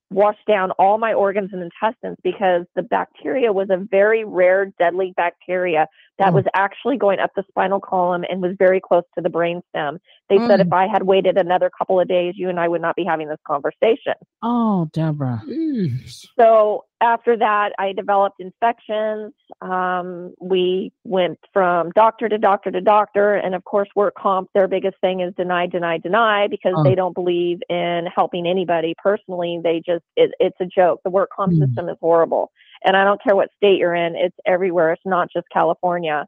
[0.09, 5.13] wash down all my organs and intestines because the bacteria was a very rare, deadly
[5.15, 6.35] bacteria that Oh.
[6.35, 9.99] was actually going up the spinal column and was very close to the brainstem.
[10.29, 10.65] They said Mm.
[10.67, 13.27] if I had waited another couple of days, you and I would not be having
[13.29, 14.15] this conversation.
[14.41, 15.41] oh, Deborah.
[15.45, 16.27] Jeez.
[16.37, 19.33] So after that, I developed infections.
[19.61, 24.49] Um, we went from doctor to doctor to doctor, and of course, work comp.
[24.53, 26.83] Their biggest thing is deny, deny, deny, because Oh.
[26.83, 29.59] they don't believe in helping anybody personally.
[29.63, 30.99] They just it, it's a joke.
[31.03, 31.67] The work comp Mm.
[31.67, 32.51] system is horrible,
[32.83, 34.15] and I don't care what state you're in.
[34.15, 34.91] It's everywhere.
[34.91, 36.25] It's not just California.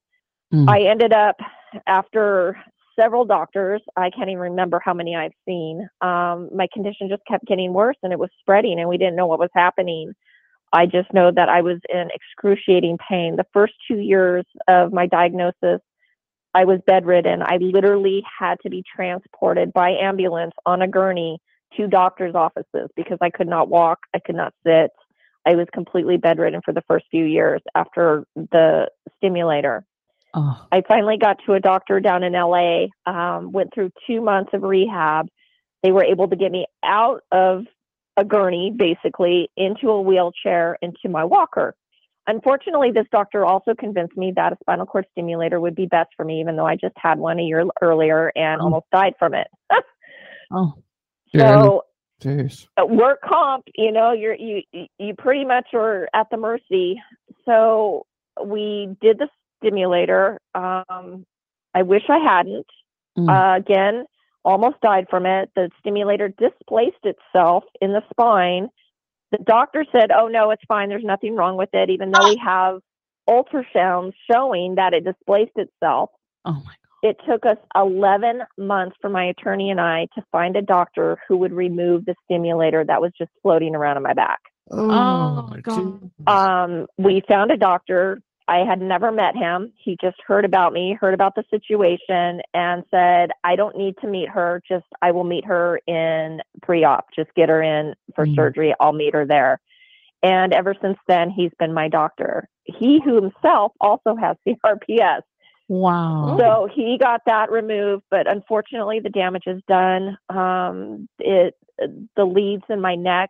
[0.54, 0.70] Mm.
[0.70, 1.36] I ended up
[1.88, 2.58] after
[2.98, 3.82] several doctors.
[3.98, 5.90] I can't even remember how many I've seen.
[6.02, 9.28] Um, my condition just kept getting worse and it was spreading, and we didn't know
[9.28, 10.14] what was happening.
[10.74, 13.36] I just know that I was in excruciating pain.
[13.36, 15.82] The first two years of my diagnosis,
[16.54, 17.42] I was bedridden.
[17.42, 21.40] I literally had to be transported by ambulance on a gurney
[21.78, 24.92] to doctor's offices because I could not walk, I could not sit.
[25.46, 29.84] I was completely bedridden for the first few years after the stimulator.
[30.34, 34.52] Oh, I finally got to a doctor down in LA, um, went through two months
[34.54, 35.28] of rehab.
[35.84, 37.66] They were able to get me out of
[38.18, 41.76] a gurney, basically, into a wheelchair, into my walker.
[42.28, 46.24] Unfortunately, this doctor also convinced me that a spinal cord stimulator would be best for
[46.24, 48.66] me, even though I just had one a year earlier and Oh.
[48.66, 49.48] almost died from it.
[50.52, 50.74] oh,
[51.34, 51.62] Yeah.
[51.62, 51.84] So
[52.22, 52.68] Jeez.
[52.88, 54.62] work comp, you know, you're you
[55.00, 57.02] you pretty much are at the mercy.
[57.46, 58.06] So
[58.46, 60.40] we did the stimulator.
[60.54, 61.26] Um,
[61.74, 62.68] I wish I hadn't.
[63.18, 63.28] Mm.
[63.30, 64.06] Uh, again,
[64.44, 65.50] almost died from it.
[65.56, 68.70] The stimulator displaced itself in the spine.
[69.32, 70.90] The doctor said, "Oh no, it's fine.
[70.90, 72.80] There's nothing wrong with it," even though we have
[73.30, 76.10] ultrasounds showing that it displaced itself
[76.46, 76.74] oh my
[77.04, 77.10] God.
[77.10, 81.38] it took us 11 months for my attorney and I to find a doctor who
[81.38, 84.40] would remove the stimulator that was just floating around in my back.
[84.72, 86.12] Oh, God.
[86.28, 88.22] Um, we found a doctor.
[88.48, 89.72] I had never met him.
[89.78, 94.08] He just heard about me, heard about the situation, and said, I don't need to
[94.08, 94.62] meet her.
[94.68, 97.08] Just, I will meet her in pre op.
[97.16, 98.36] Just get her in for Mm.
[98.36, 98.74] surgery.
[98.80, 99.60] I'll meet her there.
[100.24, 102.48] And ever since then, he's been my doctor.
[102.66, 105.22] He who himself also has CRPS.
[105.68, 106.38] Wow.
[106.38, 110.18] So he got that removed, but unfortunately the damage is done.
[110.30, 111.56] Um, it
[112.16, 113.30] the leads in my neck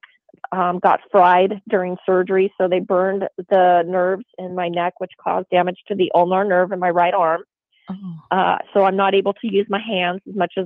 [0.51, 5.49] um, got fried during surgery, so they burned the nerves in my neck, which caused
[5.49, 7.43] damage to the ulnar nerve in my right arm.
[7.89, 7.95] Oh,
[8.31, 10.65] Uh, so I'm not able to use my hands as much as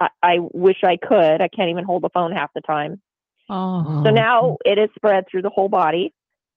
[0.00, 1.40] I, I wish I could.
[1.40, 3.00] I can't even hold the phone half the time.
[3.48, 4.02] oh.
[4.04, 6.12] So now it is spread through the whole body.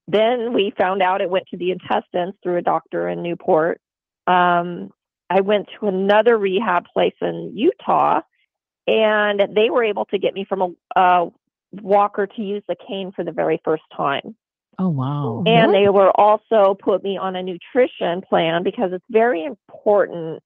[0.07, 3.81] Then we found out it went to the intestines through a doctor in Newport.
[4.27, 4.91] Um,
[5.29, 8.21] I went to another rehab place in Utah,
[8.87, 11.29] and they were able to get me from a uh,
[11.81, 14.35] walker to use the cane for the very first time.
[14.77, 15.43] Oh, wow.
[15.45, 15.73] And What?
[15.73, 20.41] they were also put me on a nutrition plan because it's very important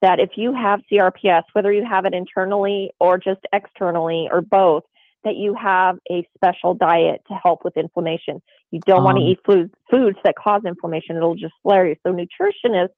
[0.00, 4.84] that if you have CRPS, whether you have it internally or just externally or both,
[5.24, 8.42] that you have a special diet to help with inflammation.
[8.70, 9.30] You don't want to Um.
[9.30, 11.16] eat food, foods that cause inflammation.
[11.16, 11.96] It'll just flare you.
[12.06, 12.88] So nutritionists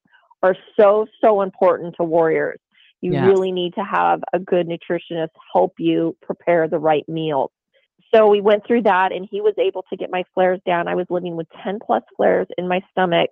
[0.42, 2.58] are so, so important to warriors.
[3.00, 3.24] You Yes.
[3.24, 7.50] really need to have a good nutritionist help you prepare the right meals.
[8.16, 10.88] So we went through that and he was able to get my flares down.
[10.88, 13.30] I was living with 10 plus flares in my stomach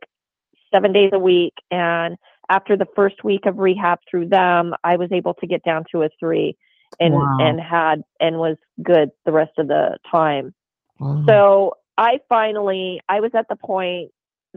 [0.73, 1.55] seven days a week.
[1.71, 2.17] And
[2.51, 6.03] after the first week of rehab through them, I was able to get down to
[6.03, 6.57] a three
[7.01, 7.39] and, Wow.
[7.41, 10.53] and had, and was good the rest of the time.
[10.99, 11.25] Wow.
[11.27, 14.11] So I finally, I was at the point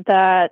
[0.07, 0.51] that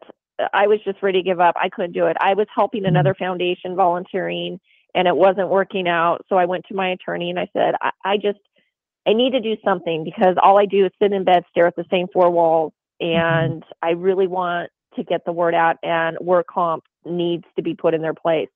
[0.54, 1.56] I was just ready to give up.
[1.60, 2.16] I couldn't do it.
[2.22, 2.90] I was helping Mhm.
[2.90, 4.60] another foundation volunteering
[4.94, 6.26] and it wasn't working out.
[6.30, 8.40] So I went to my attorney and I said, I, I just,
[9.08, 11.76] I need to do something because all I do is sit in bed, stare at
[11.76, 12.74] the same four walls.
[13.00, 17.76] And I really want to get the word out and work comp needs to be
[17.76, 18.50] put in their place.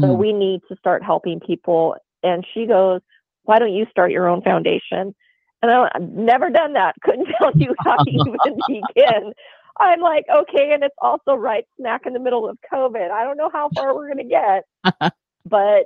[0.00, 0.18] So Mm.
[0.18, 1.96] we need to start helping people.
[2.22, 3.00] And she goes,
[3.44, 5.14] Why don't you start your own foundation?
[5.62, 6.96] And I, I've never done that.
[7.02, 9.32] Couldn't tell you how to even begin.
[9.78, 13.10] I'm like, okay, and it's also right smack in the middle of COVID.
[13.10, 14.64] I don't know how far we're going to
[15.04, 15.12] get,
[15.44, 15.84] but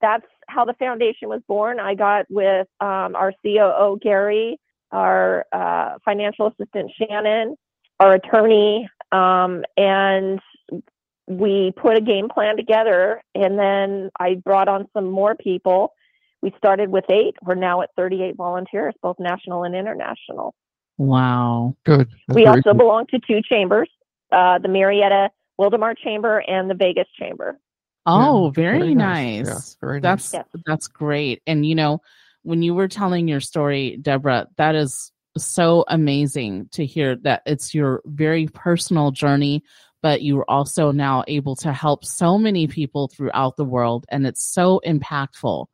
[0.00, 1.80] that's how the foundation was born.
[1.80, 4.58] I got with um, our COO, Gary,
[4.92, 7.56] our uh, financial assistant, Shannon,
[8.00, 10.40] our attorney, um, and
[11.26, 13.22] we put a game plan together.
[13.34, 15.92] And then I brought on some more people.
[16.42, 17.34] We started with eight.
[17.42, 20.54] We're now at 38 volunteers, both national and international.
[20.98, 21.76] Wow.
[21.84, 22.08] Good.
[22.28, 22.78] That's we also good.
[22.78, 23.88] belong to two chambers
[24.32, 25.30] uh, the Murrieta
[25.60, 27.58] Wildomar Chamber and the Vegas Chamber.
[28.06, 29.76] Oh, Yeah, very, nice.
[29.80, 30.00] Yeah, very.
[30.00, 30.46] That's Yes.
[30.66, 31.42] that's great.
[31.46, 32.00] And you know,
[32.42, 37.74] when you were telling your story, Deborah, that is so amazing to hear that it's
[37.74, 39.62] your very personal journey,
[40.02, 44.26] but you are also now able to help so many people throughout the world and
[44.26, 45.66] it's so impactful.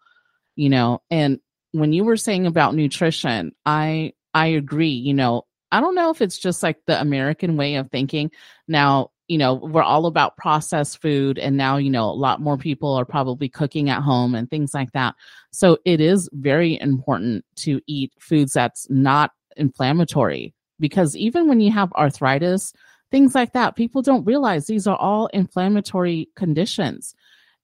[0.56, 1.40] You know, and
[1.72, 6.20] when you were saying about nutrition, I I agree, you know, I don't know if
[6.22, 8.30] it's just like the American way of thinking.
[8.68, 12.58] Now, you know, we're all about processed food, and now, you know, a lot more
[12.58, 15.14] people are probably cooking at home and things like that.
[15.52, 21.70] So it is very important to eat foods that's not inflammatory because even when you
[21.70, 22.72] have arthritis,
[23.10, 27.14] things like that, people don't realize these are all inflammatory conditions.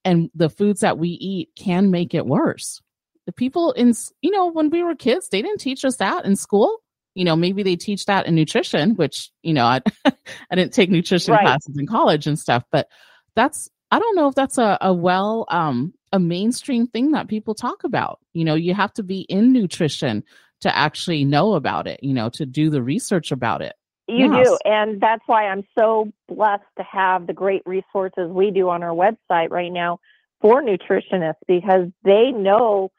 [0.05, 2.81] and the foods that we eat can make it worse.
[3.27, 3.93] The people in,
[4.23, 6.79] you know, when we were kids, they didn't teach us that in school.
[7.15, 9.81] You know, maybe they teach that in nutrition, which, you know, I,
[10.51, 11.39] I didn't take nutrition Right.
[11.39, 12.89] classes in college and stuff, but
[13.35, 17.55] that's, I don't know if that's a, a well, um, a mainstream thing that people
[17.55, 18.21] talk about.
[18.33, 20.25] You know, you have to be in nutrition
[20.61, 23.75] to actually know about it, you know, to do the research about it.
[24.09, 24.29] You Yes.
[24.29, 24.59] do.
[24.65, 28.95] And that's why I'm so blessed to have the great resources we do on our
[28.95, 30.01] website right now
[30.41, 32.91] for nutritionists because they know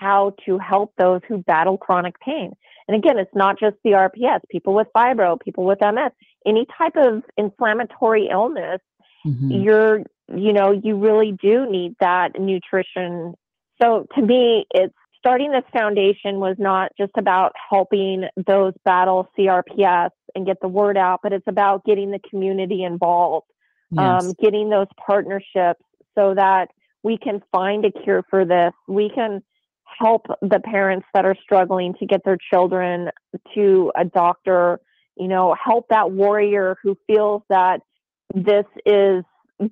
[0.00, 2.52] how to help those who battle chronic pain.
[2.88, 6.12] And again, it's not just CRPS, people with fibro, people with MS,
[6.46, 8.80] any type of inflammatory illness,
[9.26, 9.64] Mhm.
[9.64, 13.34] you're, you know, you really do need that nutrition.
[13.82, 20.10] So to me, it's starting this foundation was not just about helping those battle CRPS
[20.36, 23.46] and get the word out, but it's about getting the community involved,
[23.90, 24.22] Yes.
[24.22, 25.82] um, getting those partnerships
[26.14, 26.70] so that
[27.02, 28.72] we can find a cure for this.
[28.86, 29.42] We can
[29.86, 33.10] help the parents that are struggling to get their children
[33.54, 34.80] to a doctor,
[35.16, 37.80] you know, help that warrior who feels that
[38.34, 39.24] this is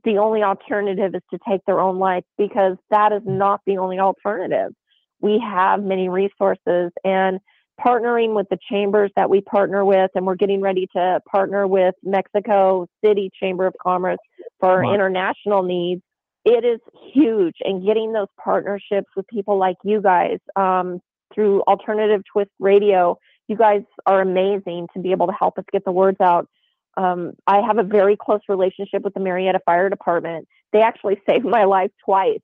[0.05, 3.99] the only alternative is to take their own life because that is not the only
[3.99, 4.73] alternative.
[5.21, 7.41] We have many resources and
[7.81, 11.95] partnering with the chambers that we partner with, and we're getting ready to partner with
[12.03, 14.19] Mexico City Chamber of Commerce
[14.61, 14.95] for Wow.
[14.95, 16.03] international needs.
[16.45, 16.81] It is
[17.13, 21.01] huge, and getting those partnerships with people like you guys um,
[21.35, 23.19] through Alternative Twist Radio,
[23.49, 26.49] you guys are amazing to be able to help us get the words out.
[26.97, 30.47] Um, I have a very close relationship with the Murrieta Fire Department.
[30.73, 32.41] They actually saved my life twice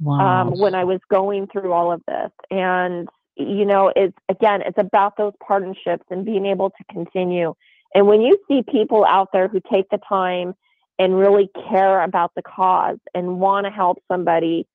[0.00, 0.42] wow.
[0.42, 2.30] um, when I was going through all of this.
[2.50, 7.54] And, you know, it's again, it's about those partnerships and being able to continue.
[7.94, 10.54] And when you see people out there who take the time
[11.00, 14.66] and really care about the cause and want to help somebody,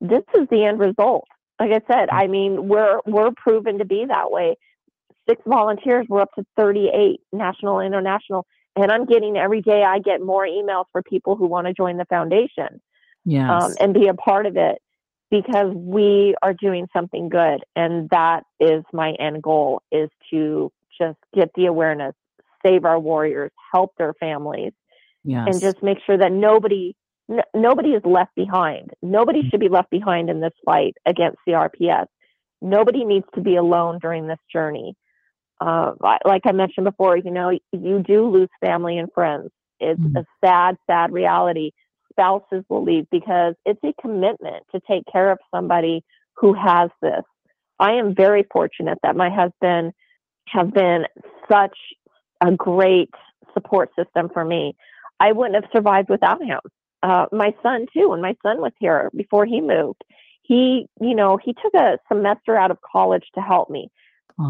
[0.00, 1.26] this is the end result.
[1.58, 4.56] Like I said, I mean, we're we're proven to be that way.
[5.28, 8.46] Six volunteers, we're up to 38 national, international,
[8.76, 9.82] and I'm getting every day.
[9.82, 12.80] I get more emails for people who want to join the foundation
[13.24, 13.50] yes.
[13.50, 14.80] um, and be a part of it
[15.30, 20.70] because we are doing something good and that is my end goal is to
[21.00, 22.14] just get the awareness
[22.64, 24.72] save our warriors help their families
[25.24, 25.48] yes.
[25.50, 26.94] and just make sure that nobody
[27.54, 32.06] nobody is left behind nobody should be left behind in this fight against crps
[32.60, 34.94] nobody needs to be alone during this journey
[35.60, 35.92] uh,
[36.24, 39.50] like i mentioned before you know you do lose family and friends
[39.80, 40.16] it's Mhm.
[40.20, 41.70] a sad sad reality
[42.14, 46.04] spouses will leave because it's a commitment to take care of somebody
[46.36, 47.22] who has this.
[47.78, 49.92] I am very fortunate that my husband
[50.48, 51.06] have been
[51.50, 51.76] such
[52.40, 53.10] a great
[53.52, 54.76] support system for me.
[55.24, 56.60] I wouldn't have survived without him.
[57.02, 60.02] Uh, my son too, when my son was here before he moved,
[60.42, 63.90] he, you know, he took a semester out of college to help me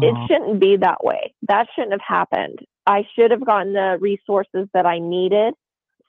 [0.01, 1.33] it shouldn't be that way.
[1.47, 2.59] That shouldn't have happened.
[2.87, 5.53] I should have gotten the resources that I needed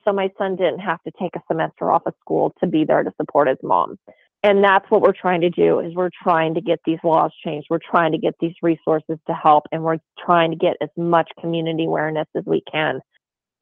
[0.05, 3.03] so my son didn't have to take a semester off of school to be there
[3.03, 3.99] to support his mom.
[4.43, 7.67] And that's what we're trying to do is we're trying to get these laws changed.
[7.69, 11.29] We're trying to get these resources to help and we're trying to get as much
[11.41, 13.01] community awareness as we can,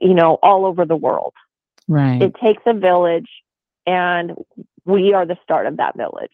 [0.01, 1.35] you know, all over the world.
[1.89, 2.23] right.
[2.23, 3.29] It takes a village
[3.87, 4.33] and
[4.85, 6.33] we are the start of that village.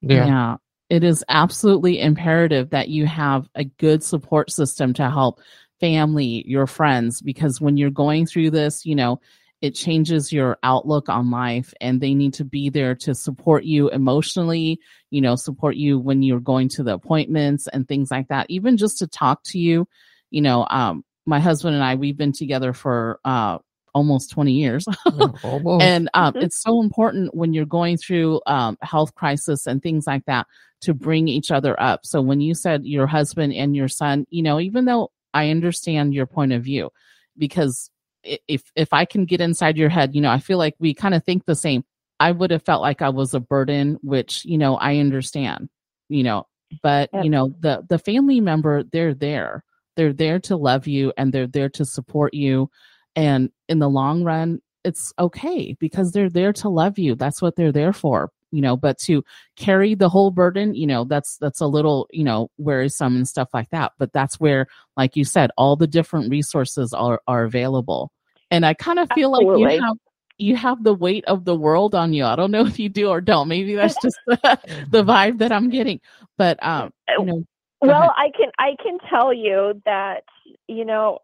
[0.00, 0.56] Yeah.
[0.90, 5.40] It is absolutely imperative that you have a good support system to help
[5.80, 9.20] family, your friends, because when you're going through this, you know,
[9.60, 13.90] it changes your outlook on life and they need to be there to support you
[13.90, 14.78] emotionally,
[15.10, 18.46] you know, support you when you're going to the appointments and things like that.
[18.48, 19.86] Even just to talk to you,
[20.30, 23.58] you know, um, my husband and I, we've been together for, uh,
[23.94, 24.86] almost 20 years.
[25.42, 25.82] Almost.
[25.82, 26.42] and um, Mhm.
[26.44, 30.46] it's so important when you're going through um, health crisis and things like that
[30.82, 34.42] to bring each other up so when you said your husband and your son you
[34.42, 36.90] know even though i understand your point of view
[37.36, 37.90] because
[38.22, 41.14] if if i can get inside your head you know i feel like we kind
[41.14, 41.82] of think the same
[42.20, 45.68] i would have felt like i was a burden which you know i understand
[46.08, 46.46] you know
[46.82, 49.64] but you know the the family member they're there
[49.98, 52.70] they're there to love you and they're there to support you.
[53.16, 57.16] And in the long run it's okay because they're there to love you.
[57.16, 59.22] That's what they're there for you know but to
[59.56, 63.48] carry the whole burden you know that's that's a little you know worrisome and stuff
[63.52, 63.92] like that.
[63.98, 68.12] But that's where like you said all the different resources are are available.
[68.50, 69.96] And i kind of feel like you have
[70.38, 72.24] you have the weight of the world on you.
[72.24, 73.48] I don't know if you do or don't.
[73.48, 76.00] Maybe that's just the, the vibe that i'm getting.
[76.36, 77.44] But um you know
[77.80, 78.12] Well.
[78.16, 80.24] I can I can tell you that
[80.66, 81.20] you know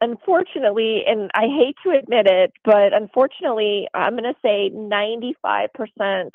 [0.00, 6.30] unfortunately, and I hate to admit it, but unfortunately, I'm going to say 95%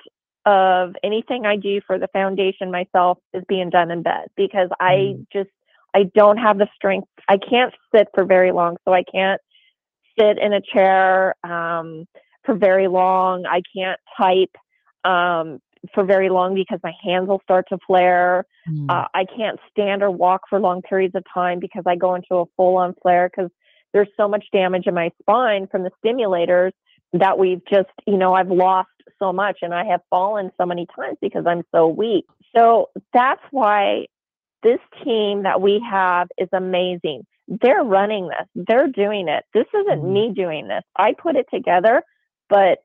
[0.46, 5.16] of anything I do for the foundation myself is being done in bed because I
[5.16, 5.26] mm.
[5.32, 5.50] just
[5.94, 7.08] I don't have the strength.
[7.30, 9.40] I can't sit for very long, so I can't
[10.20, 12.08] sit in a chair um,
[12.44, 13.46] for very long.
[13.46, 14.56] I can't type
[15.06, 15.62] um,
[15.94, 18.46] for very long because my hands will start to flare.
[18.70, 18.90] Mm.
[18.90, 22.36] Uh, I can't stand or walk for long periods of time because I go into
[22.36, 23.52] a full on flare because
[23.94, 26.72] there's so much damage in my spine from the stimulators
[27.14, 30.88] that we've just, you know, I've lost so much and I have fallen so many
[30.96, 32.26] times because I'm so weak.
[32.56, 34.08] So that's why
[34.64, 37.26] this team that we have is amazing.
[37.48, 39.44] They're running this, they're doing it.
[39.54, 40.14] This isn't mm-hmm.
[40.14, 40.84] me doing this.
[40.96, 42.02] I put it together,
[42.50, 42.80] but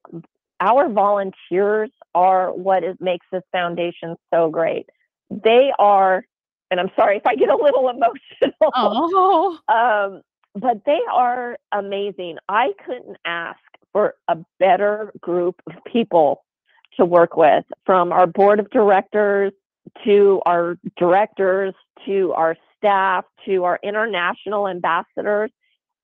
[0.61, 4.88] our volunteers are what is, makes this foundation so great.
[5.30, 6.24] They are,
[6.70, 8.54] and I'm sorry if I get a little emotional.
[8.74, 9.59] Oh.
[9.68, 10.22] um,
[10.54, 12.38] but they are amazing.
[12.48, 13.59] I couldn't ask
[13.92, 16.44] for a better group of people
[16.98, 19.52] to work with from our board of directors
[20.04, 21.74] to our directors
[22.06, 25.50] to our staff to our international ambassadors.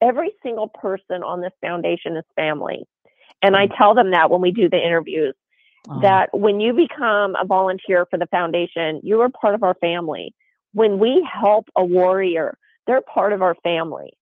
[0.00, 2.84] Every single person on this foundation is family.
[3.44, 3.76] And I mm.
[3.76, 5.34] tell them that when we do the interviews,
[5.88, 6.00] oh.
[6.00, 10.34] that when you become a volunteer for the foundation, you are part of our family.
[10.72, 14.14] When we help a warrior, they're part of our family.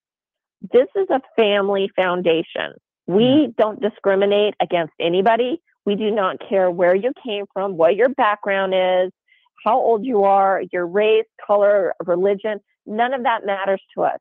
[0.73, 2.75] This is a family foundation.
[3.07, 5.61] We don't discriminate against anybody.
[5.87, 9.13] We do not care where you came from, what your background is,
[9.65, 12.59] how old you are, your race, color, religion.
[12.87, 14.19] None of that matters to us.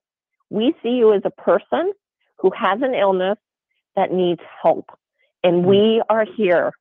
[0.52, 1.92] We see you as a person
[2.38, 3.38] who has an illness
[3.96, 4.86] that needs help.
[5.44, 6.72] And we are here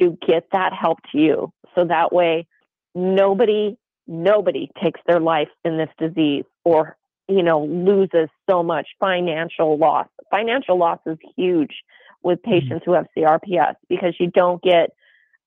[0.00, 1.52] to get that help to you.
[1.74, 2.46] So that way,
[2.94, 6.96] nobody, nobody takes their life in this disease or,
[7.28, 10.06] you know, loses so much financial loss.
[10.30, 11.82] Financial loss is huge
[12.22, 12.52] with mm-hmm.
[12.52, 14.90] patients who have CRPS because you don't get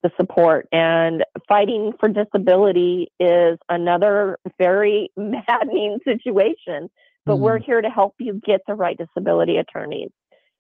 [0.03, 0.68] the support.
[0.72, 6.89] And fighting for disability is another very maddening situation.
[7.24, 7.66] But mm we're mm-hmm.
[7.66, 10.09] here to help you get the right disability attorneys.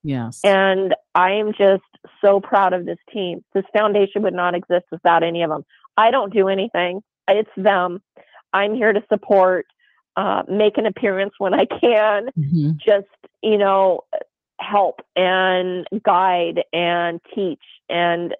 [0.03, 0.39] Yes.
[0.43, 1.83] And I am just
[2.21, 3.43] so proud of this team.
[3.53, 5.65] This foundation would not exist without any of them.
[5.97, 8.01] I don't do anything, it's them.
[8.53, 9.65] I'm here to support,
[10.17, 12.71] uh, make an appearance when I can, mm-hmm.
[12.83, 13.07] just,
[13.41, 14.01] you know,
[14.59, 17.63] help and guide and teach.
[17.89, 18.35] And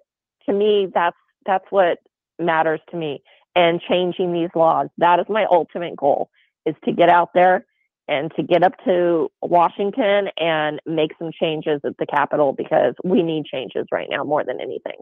[0.46, 1.98] to me, that's, that's what
[2.38, 3.22] matters to me.
[3.54, 4.88] And changing these laws.
[4.98, 6.30] That is my ultimate goal
[6.64, 7.66] is to get out there
[8.08, 13.22] and to get up to Washington and make some changes at the Capitol because we
[13.22, 14.98] need changes right now more than anything.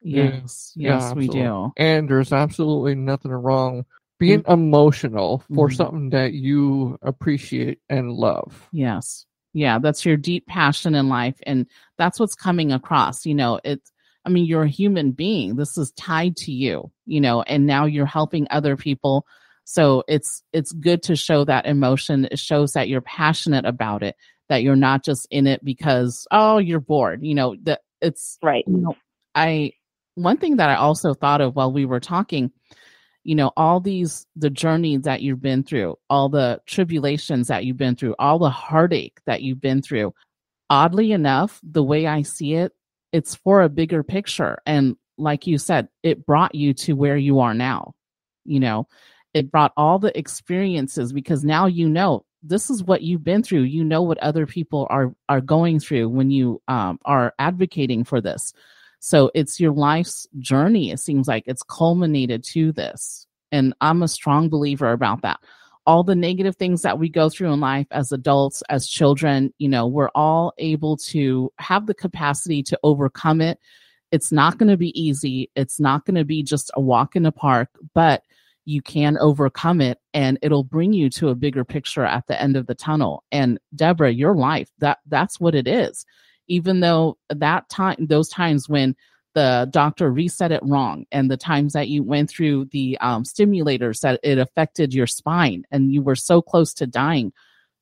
[0.00, 1.72] Yes, yes, yeah, we do.
[1.76, 3.84] And there's absolutely nothing wrong
[4.18, 4.52] being mm-hmm.
[4.52, 5.76] emotional for mm-hmm.
[5.76, 8.68] something that you appreciate and love.
[8.72, 9.26] Yes.
[9.52, 11.66] Yeah, that's your deep passion in life and
[11.96, 13.24] that's what's coming across.
[13.24, 13.92] You know, it's
[14.24, 15.56] I mean, you're a human being.
[15.56, 19.26] This is tied to you, you know, and now you're helping other people
[19.64, 22.28] so it's it's good to show that emotion.
[22.30, 24.16] It shows that you're passionate about it,
[24.48, 27.22] that you're not just in it because oh you're bored.
[27.22, 28.64] You know that it's right.
[28.66, 28.96] You know,
[29.34, 29.72] I
[30.14, 32.52] one thing that I also thought of while we were talking,
[33.24, 37.78] you know, all these the journey that you've been through, all the tribulations that you've
[37.78, 40.12] been through, all the heartache that you've been through.
[40.70, 42.72] Oddly enough, the way I see it,
[43.12, 44.58] it's for a bigger picture.
[44.66, 47.94] And like you said, it brought you to where you are now.
[48.44, 48.88] You know,
[49.34, 53.62] it brought all the experiences because now you know this is what you've been through.
[53.62, 58.20] You know what other people are are going through when you um, are advocating for
[58.20, 58.52] this.
[59.00, 63.26] So it's your life's journey it seems like it's culminated to this.
[63.50, 65.40] And i'm a strong believer about that.
[65.86, 69.68] All the negative things that we go through in life as adults as children you
[69.68, 73.58] know we're all able to have the capacity to overcome it.
[74.12, 75.50] It's not going to be easy.
[75.56, 78.22] It's not going to be just a walk in the park but
[78.64, 82.56] you can overcome it and it'll bring you to a bigger picture at the end
[82.56, 83.24] of the tunnel.
[83.30, 86.04] And deborah your life that that's what it is.
[86.48, 88.96] Even though that time those times when
[89.34, 94.00] the doctor reset it wrong and the times that you went through the um, stimulators
[94.00, 97.32] that it affected your spine and you were so close to dying.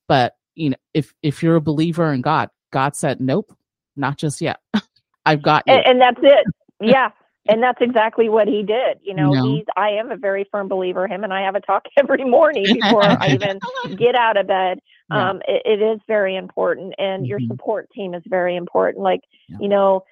[0.08, 3.56] But you know if if you're a believer in god god said nope
[3.96, 4.58] not just yet.
[5.26, 5.74] I've got you.
[5.74, 6.46] And, and that's it.
[6.80, 7.10] Yeah
[7.49, 8.99] and that's exactly what he did.
[9.03, 9.45] You know, no.
[9.45, 11.07] he's I am a very firm believer.
[11.07, 13.61] Him and I have a talk every morning before I even
[13.97, 14.80] get out of bed.
[15.11, 15.30] Yeah.
[15.30, 17.26] Um, it, it is very important, and mm-hmm.
[17.26, 19.03] your support team is very important.
[19.03, 19.59] Like, yeah.
[19.61, 20.05] you know,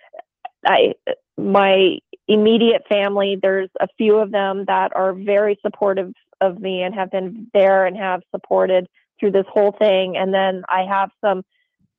[0.67, 0.95] I
[1.37, 3.39] my immediate family.
[3.41, 7.87] There's a few of them that are very supportive of me and have been there
[7.87, 10.17] and have supported through this whole thing.
[10.17, 11.43] And then I have some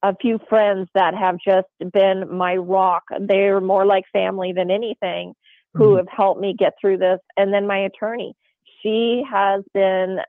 [0.03, 3.03] a few friends that have just been my rock.
[3.19, 5.33] They're more like family than anything
[5.73, 5.97] who mm-hmm.
[5.97, 7.19] have helped me get through this.
[7.37, 8.33] And then my attorney,
[8.81, 10.19] she has been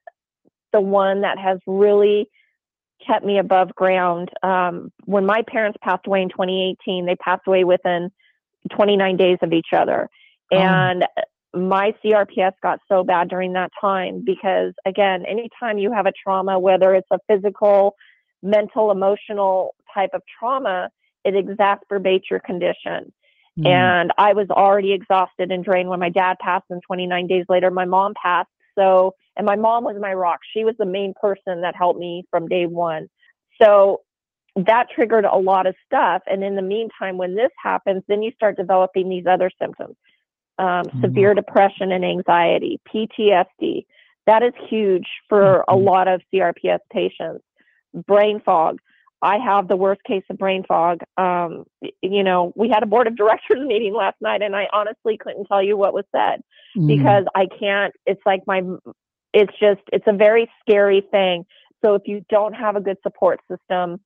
[0.72, 2.28] the one that has really
[3.06, 4.30] kept me above ground.
[4.42, 8.10] Um, when my parents passed away in 2018, they passed away within
[8.70, 10.08] 29 days of each other.
[10.52, 10.56] Oh.
[10.56, 11.04] And
[11.54, 16.58] my CRPS got so bad during that time because, again, anytime you have a trauma,
[16.58, 17.94] whether it's a physical,
[18.42, 20.90] mental, emotional type of trauma,
[21.24, 23.12] it exacerbates your condition.
[23.58, 23.66] Mm.
[23.66, 27.70] And I was already exhausted and drained when my dad passed, and 29 days later,
[27.70, 28.48] my mom passed.
[28.78, 30.40] So, and my mom was my rock.
[30.54, 33.08] She was the main person that helped me from day one.
[33.60, 34.00] So
[34.56, 36.22] that triggered a lot of stuff.
[36.26, 39.96] And in the meantime, when this happens, then you start developing these other symptoms
[40.58, 41.00] um, mm-hmm.
[41.00, 43.86] severe depression and anxiety, PTSD.
[44.26, 45.84] That is huge for a mm-hmm.
[45.84, 47.44] lot of CRPS patients.
[47.94, 48.78] Brain fog.
[49.22, 50.98] I have the worst case of brain fog.
[51.16, 51.64] Um,
[52.02, 55.46] you know, we had a board of directors meeting last night, and I honestly couldn't
[55.46, 56.42] tell you what was said
[56.76, 56.88] mm.
[56.88, 57.94] because I can't.
[58.04, 58.62] It's like my,
[59.32, 61.44] it's just, it's a very scary thing.
[61.84, 64.00] So if you don't have a good support system,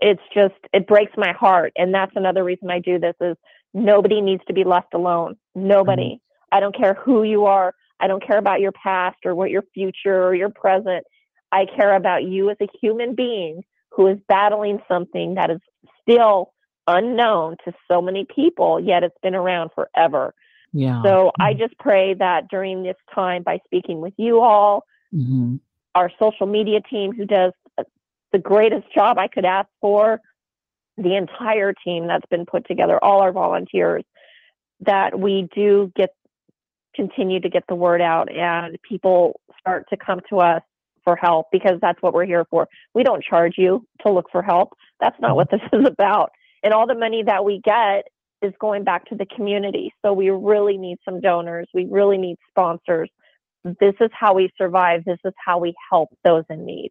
[0.00, 1.72] it's just, it breaks my heart.
[1.76, 3.36] And that's another reason I do this is
[3.74, 5.36] nobody needs to be left alone.
[5.54, 6.14] Nobody.
[6.14, 6.20] Mm.
[6.52, 7.74] I don't care who you are.
[8.00, 11.04] I don't care about your past or what your future or your present.
[11.52, 15.60] I care about you as a human being who is battling something that is
[16.02, 16.52] still
[16.86, 20.34] unknown to so many people, yet it's been around forever.
[20.72, 21.02] Yeah.
[21.02, 21.42] So mm-hmm.
[21.42, 24.84] I just pray that during this time, by speaking with you all,
[25.14, 25.56] mm-hmm.
[25.94, 27.52] our social media team who does
[28.32, 30.20] the greatest job I could ask for,
[30.96, 34.04] the entire team that's been put together, all our volunteers,
[34.80, 36.10] that we do get
[36.94, 40.62] continue to get the word out and people start to come to us
[41.08, 42.68] for help because that's what we're here for.
[42.92, 44.74] We don't charge you to look for help.
[45.00, 46.32] That's not what this is about.
[46.62, 48.08] And all the money that we get
[48.42, 49.94] is going back to the community.
[50.04, 51.66] So we really need some donors.
[51.72, 53.08] We really need sponsors.
[53.64, 55.02] This is how we survive.
[55.06, 56.90] This is how we help those in need.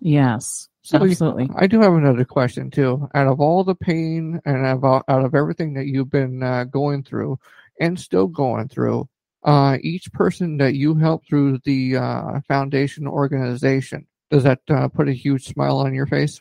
[0.00, 1.48] Yes, so absolutely.
[1.54, 3.08] I do have another question too.
[3.14, 6.64] Out of all the pain and out of, out of everything that you've been uh,
[6.64, 7.38] going through
[7.80, 9.08] and still going through,
[9.44, 15.08] uh, each person that you help through the uh, foundation organization, does that uh, put
[15.08, 16.40] a huge smile on your face?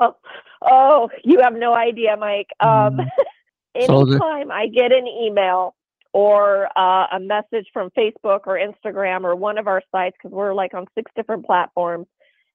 [0.00, 0.14] Oh,
[0.62, 2.48] oh you have no idea, Mike.
[2.60, 3.08] Um, mm.
[3.74, 5.74] anytime so the- I get an email
[6.12, 10.54] or uh, a message from Facebook or Instagram or one of our sites, because we're
[10.54, 12.06] like on six different platforms,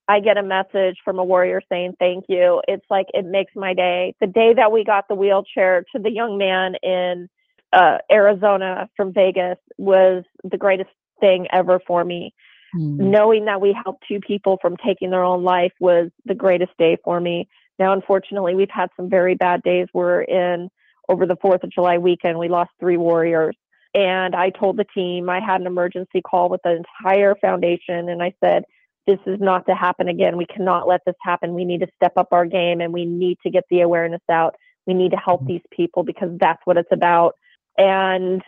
[0.08, 2.62] I get a message from a warrior saying thank you.
[2.68, 4.16] It's like it makes my day.
[4.22, 7.30] The day that we got the wheelchair to the young man in
[7.74, 10.90] uh, Arizona from Vegas was the greatest
[11.20, 12.34] thing ever for me.
[12.76, 12.98] Mm.
[13.12, 16.98] Knowing that we helped two people from taking their own life was the greatest day
[17.04, 17.48] for me.
[17.80, 19.88] Now, unfortunately, we've had some very bad days.
[19.94, 20.70] We're in
[21.10, 23.56] over the 4th of July weekend, we lost three warriors.
[23.96, 28.22] And I told the team, I had an emergency call with the entire foundation, and
[28.22, 28.64] I said,
[29.08, 30.38] this is not to happen again.
[30.38, 31.56] We cannot let this happen.
[31.56, 34.56] We need to step up our game and we need to get the awareness out.
[34.86, 35.54] We need to help mm-hmm.
[35.54, 37.34] these people because that's what it's about
[37.80, 38.44] and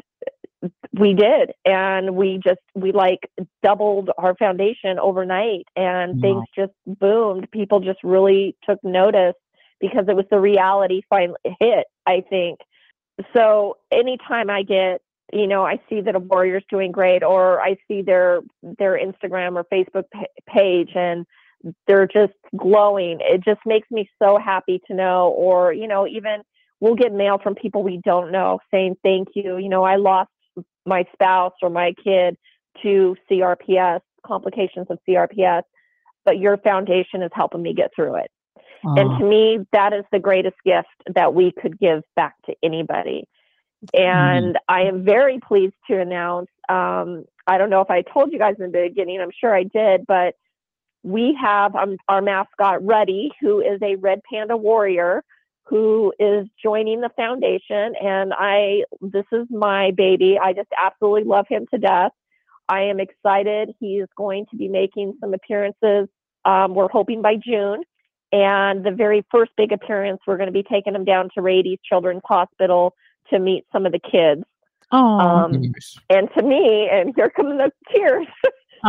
[0.94, 1.54] we did.
[1.66, 3.32] And we just we like
[3.64, 6.22] doubled our foundation overnight and wow.
[6.22, 7.50] things just boomed.
[7.50, 9.34] People just really took notice
[9.82, 12.60] because it was the reality finally hit i think.
[13.34, 15.02] So anytime i get
[15.34, 19.56] you know i see that a warrior's doing great or i see their their instagram
[19.56, 20.04] or facebook
[20.48, 21.26] page and
[21.88, 26.42] they're just glowing it just makes me so happy to know or you know even
[26.82, 29.58] we'll get mail from people we don't know saying thank you.
[29.58, 30.32] You know, I lost
[30.86, 32.36] my spouse or my kid
[32.82, 35.64] to CRPS, complications of CRPS,
[36.26, 38.32] but your foundation is helping me get through it.
[38.84, 43.26] And to me, that is the greatest gift that we could give back to anybody.
[43.94, 48.32] And mm I am very pleased to announce um, I don't know if I told
[48.32, 50.36] you guys in the beginning, I'm sure I did, but
[51.04, 55.24] we have um, our mascot, Ruddy, who is a red panda warrior
[55.64, 60.38] who is joining the foundation and I this is my baby.
[60.42, 62.12] I just absolutely love him to death.
[62.68, 63.74] I am excited.
[63.80, 66.08] He is going to be making some appearances.
[66.46, 67.84] Um, we're hoping by June.
[68.32, 71.80] And the very first big appearance, we're going to be taking him down to Rady
[71.84, 72.96] Children's Hospital
[73.30, 74.44] to meet some of the kids.
[74.94, 75.74] Oh, um,
[76.10, 78.28] and to me, and here come the tears.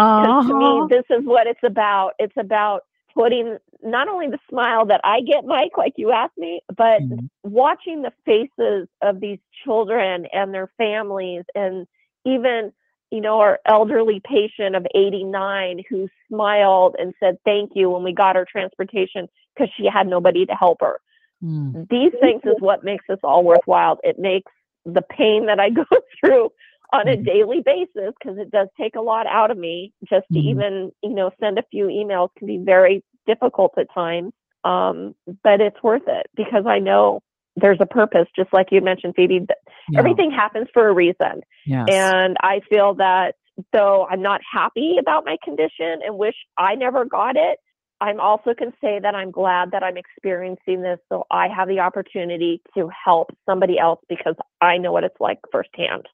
[0.46, 2.12] to me, this is what it's about.
[2.18, 2.82] It's about
[3.14, 7.26] putting not only the smile that I get, Mike, like you asked me, but mm-hmm.
[7.42, 11.86] watching the faces of these children and their families and
[12.24, 12.72] even
[13.12, 18.14] you know, our elderly patient of 89 who smiled and said thank you when we
[18.14, 20.98] got her transportation because she had nobody to help her.
[21.44, 21.86] Mm.
[21.90, 23.98] These things is what makes this all worthwhile.
[24.02, 24.50] It makes
[24.86, 25.84] the pain that I go
[26.18, 26.52] through
[26.92, 27.24] on a mm-hmm.
[27.24, 30.48] daily basis because it does take a lot out of me just to mm-hmm.
[30.48, 34.32] even, you know, send a few emails can be very difficult at times.
[34.64, 37.20] Um, but it's worth it because I know
[37.56, 39.46] there's a purpose, just like you mentioned, Phebe.
[39.90, 39.98] Yeah.
[39.98, 41.42] Everything happens for a reason.
[41.66, 41.88] Yes.
[41.90, 43.34] And I feel that
[43.72, 47.58] though I'm not happy about my condition and wish I never got it,
[48.00, 51.80] I'm also can say that I'm glad that I'm experiencing this so I have the
[51.80, 56.06] opportunity to help somebody else because I know what it's like firsthand.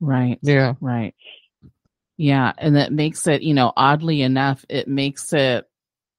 [0.00, 0.38] Right.
[0.42, 0.74] Yeah.
[0.80, 1.14] Right.
[2.16, 2.52] Yeah.
[2.58, 5.68] And that makes it, you know, oddly enough, it makes it,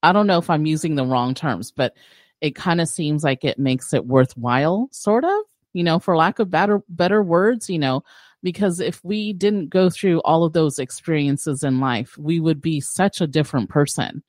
[0.03, 1.95] I don't know if I'm using the wrong terms, but
[2.39, 5.39] it kind of seems like it makes it worthwhile, sort of,
[5.73, 8.03] you know, for lack of better better words, you know,
[8.43, 12.80] because if we didn't go through all of those experiences in life, we would be
[12.80, 14.23] such a different person,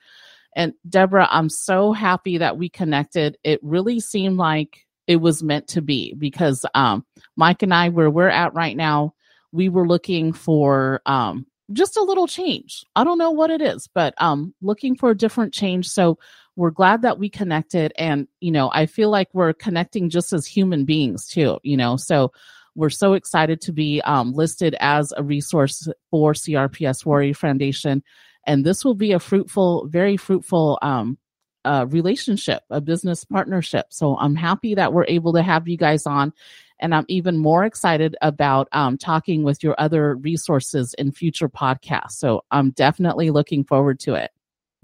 [0.56, 3.38] And Deborah, I'm so happy that we connected.
[3.44, 7.04] It really seemed like it was meant to be because um,
[7.36, 9.14] Mike and I, where we're at right now,
[9.52, 12.84] we were looking for um, just a little change.
[12.96, 15.88] I don't know what it is, but um, looking for a different change.
[15.88, 16.18] So
[16.56, 17.92] we're glad that we connected.
[17.96, 21.96] And, you know, I feel like we're connecting just as human beings too, you know.
[21.96, 22.32] So
[22.78, 28.04] we're so excited to be um, listed as a resource for CRPS Warrior Foundation.
[28.46, 31.18] And this will be a fruitful, very fruitful um,
[31.64, 33.86] a relationship, a business partnership.
[33.90, 36.32] So I'm happy that we're able to have you guys on.
[36.78, 42.12] And I'm even more excited about um, talking with your other resources in future podcasts.
[42.12, 44.30] So I'm definitely looking forward to it.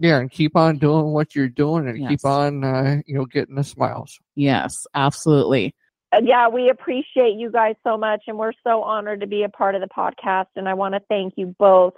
[0.01, 2.09] Yeah, and keep on doing what you're doing and yes.
[2.09, 4.19] keep on, uh, you know, getting the smiles.
[4.35, 5.77] Yes, absolutely.
[6.23, 9.75] Yeah, we appreciate you guys so much, and we're so honored to be a part
[9.75, 10.47] of the podcast.
[10.57, 11.95] And I want to thank you both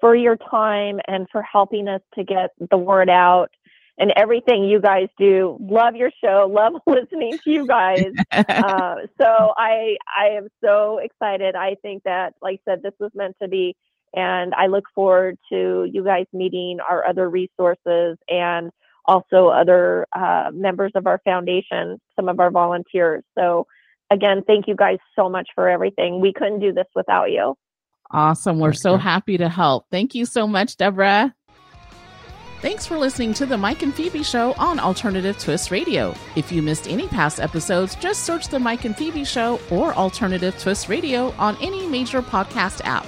[0.00, 3.50] for your time and for helping us to get the word out
[3.98, 5.56] and everything you guys do.
[5.60, 6.48] Love your show.
[6.52, 8.12] Love listening to you guys.
[8.32, 11.54] uh, so I I am so excited.
[11.54, 13.76] I think that, like I said, this was meant to be,
[14.14, 18.70] and I look forward to you guys meeting our other resources and
[19.04, 23.24] also other uh, members of our foundation, some of our volunteers.
[23.36, 23.66] So
[24.10, 26.20] again, thank you guys so much for everything.
[26.20, 27.54] We couldn't do this without you.
[28.10, 28.58] Awesome.
[28.58, 29.86] We're so happy to help.
[29.90, 31.34] Thank you so much, Deborah.
[32.60, 36.12] Thanks for listening to the Mike and Phebe Show on Alternative Twist Radio.
[36.34, 40.58] If you missed any past episodes, just search the Mike and Phebe Show or Alternative
[40.58, 43.06] Twist Radio on any major podcast app.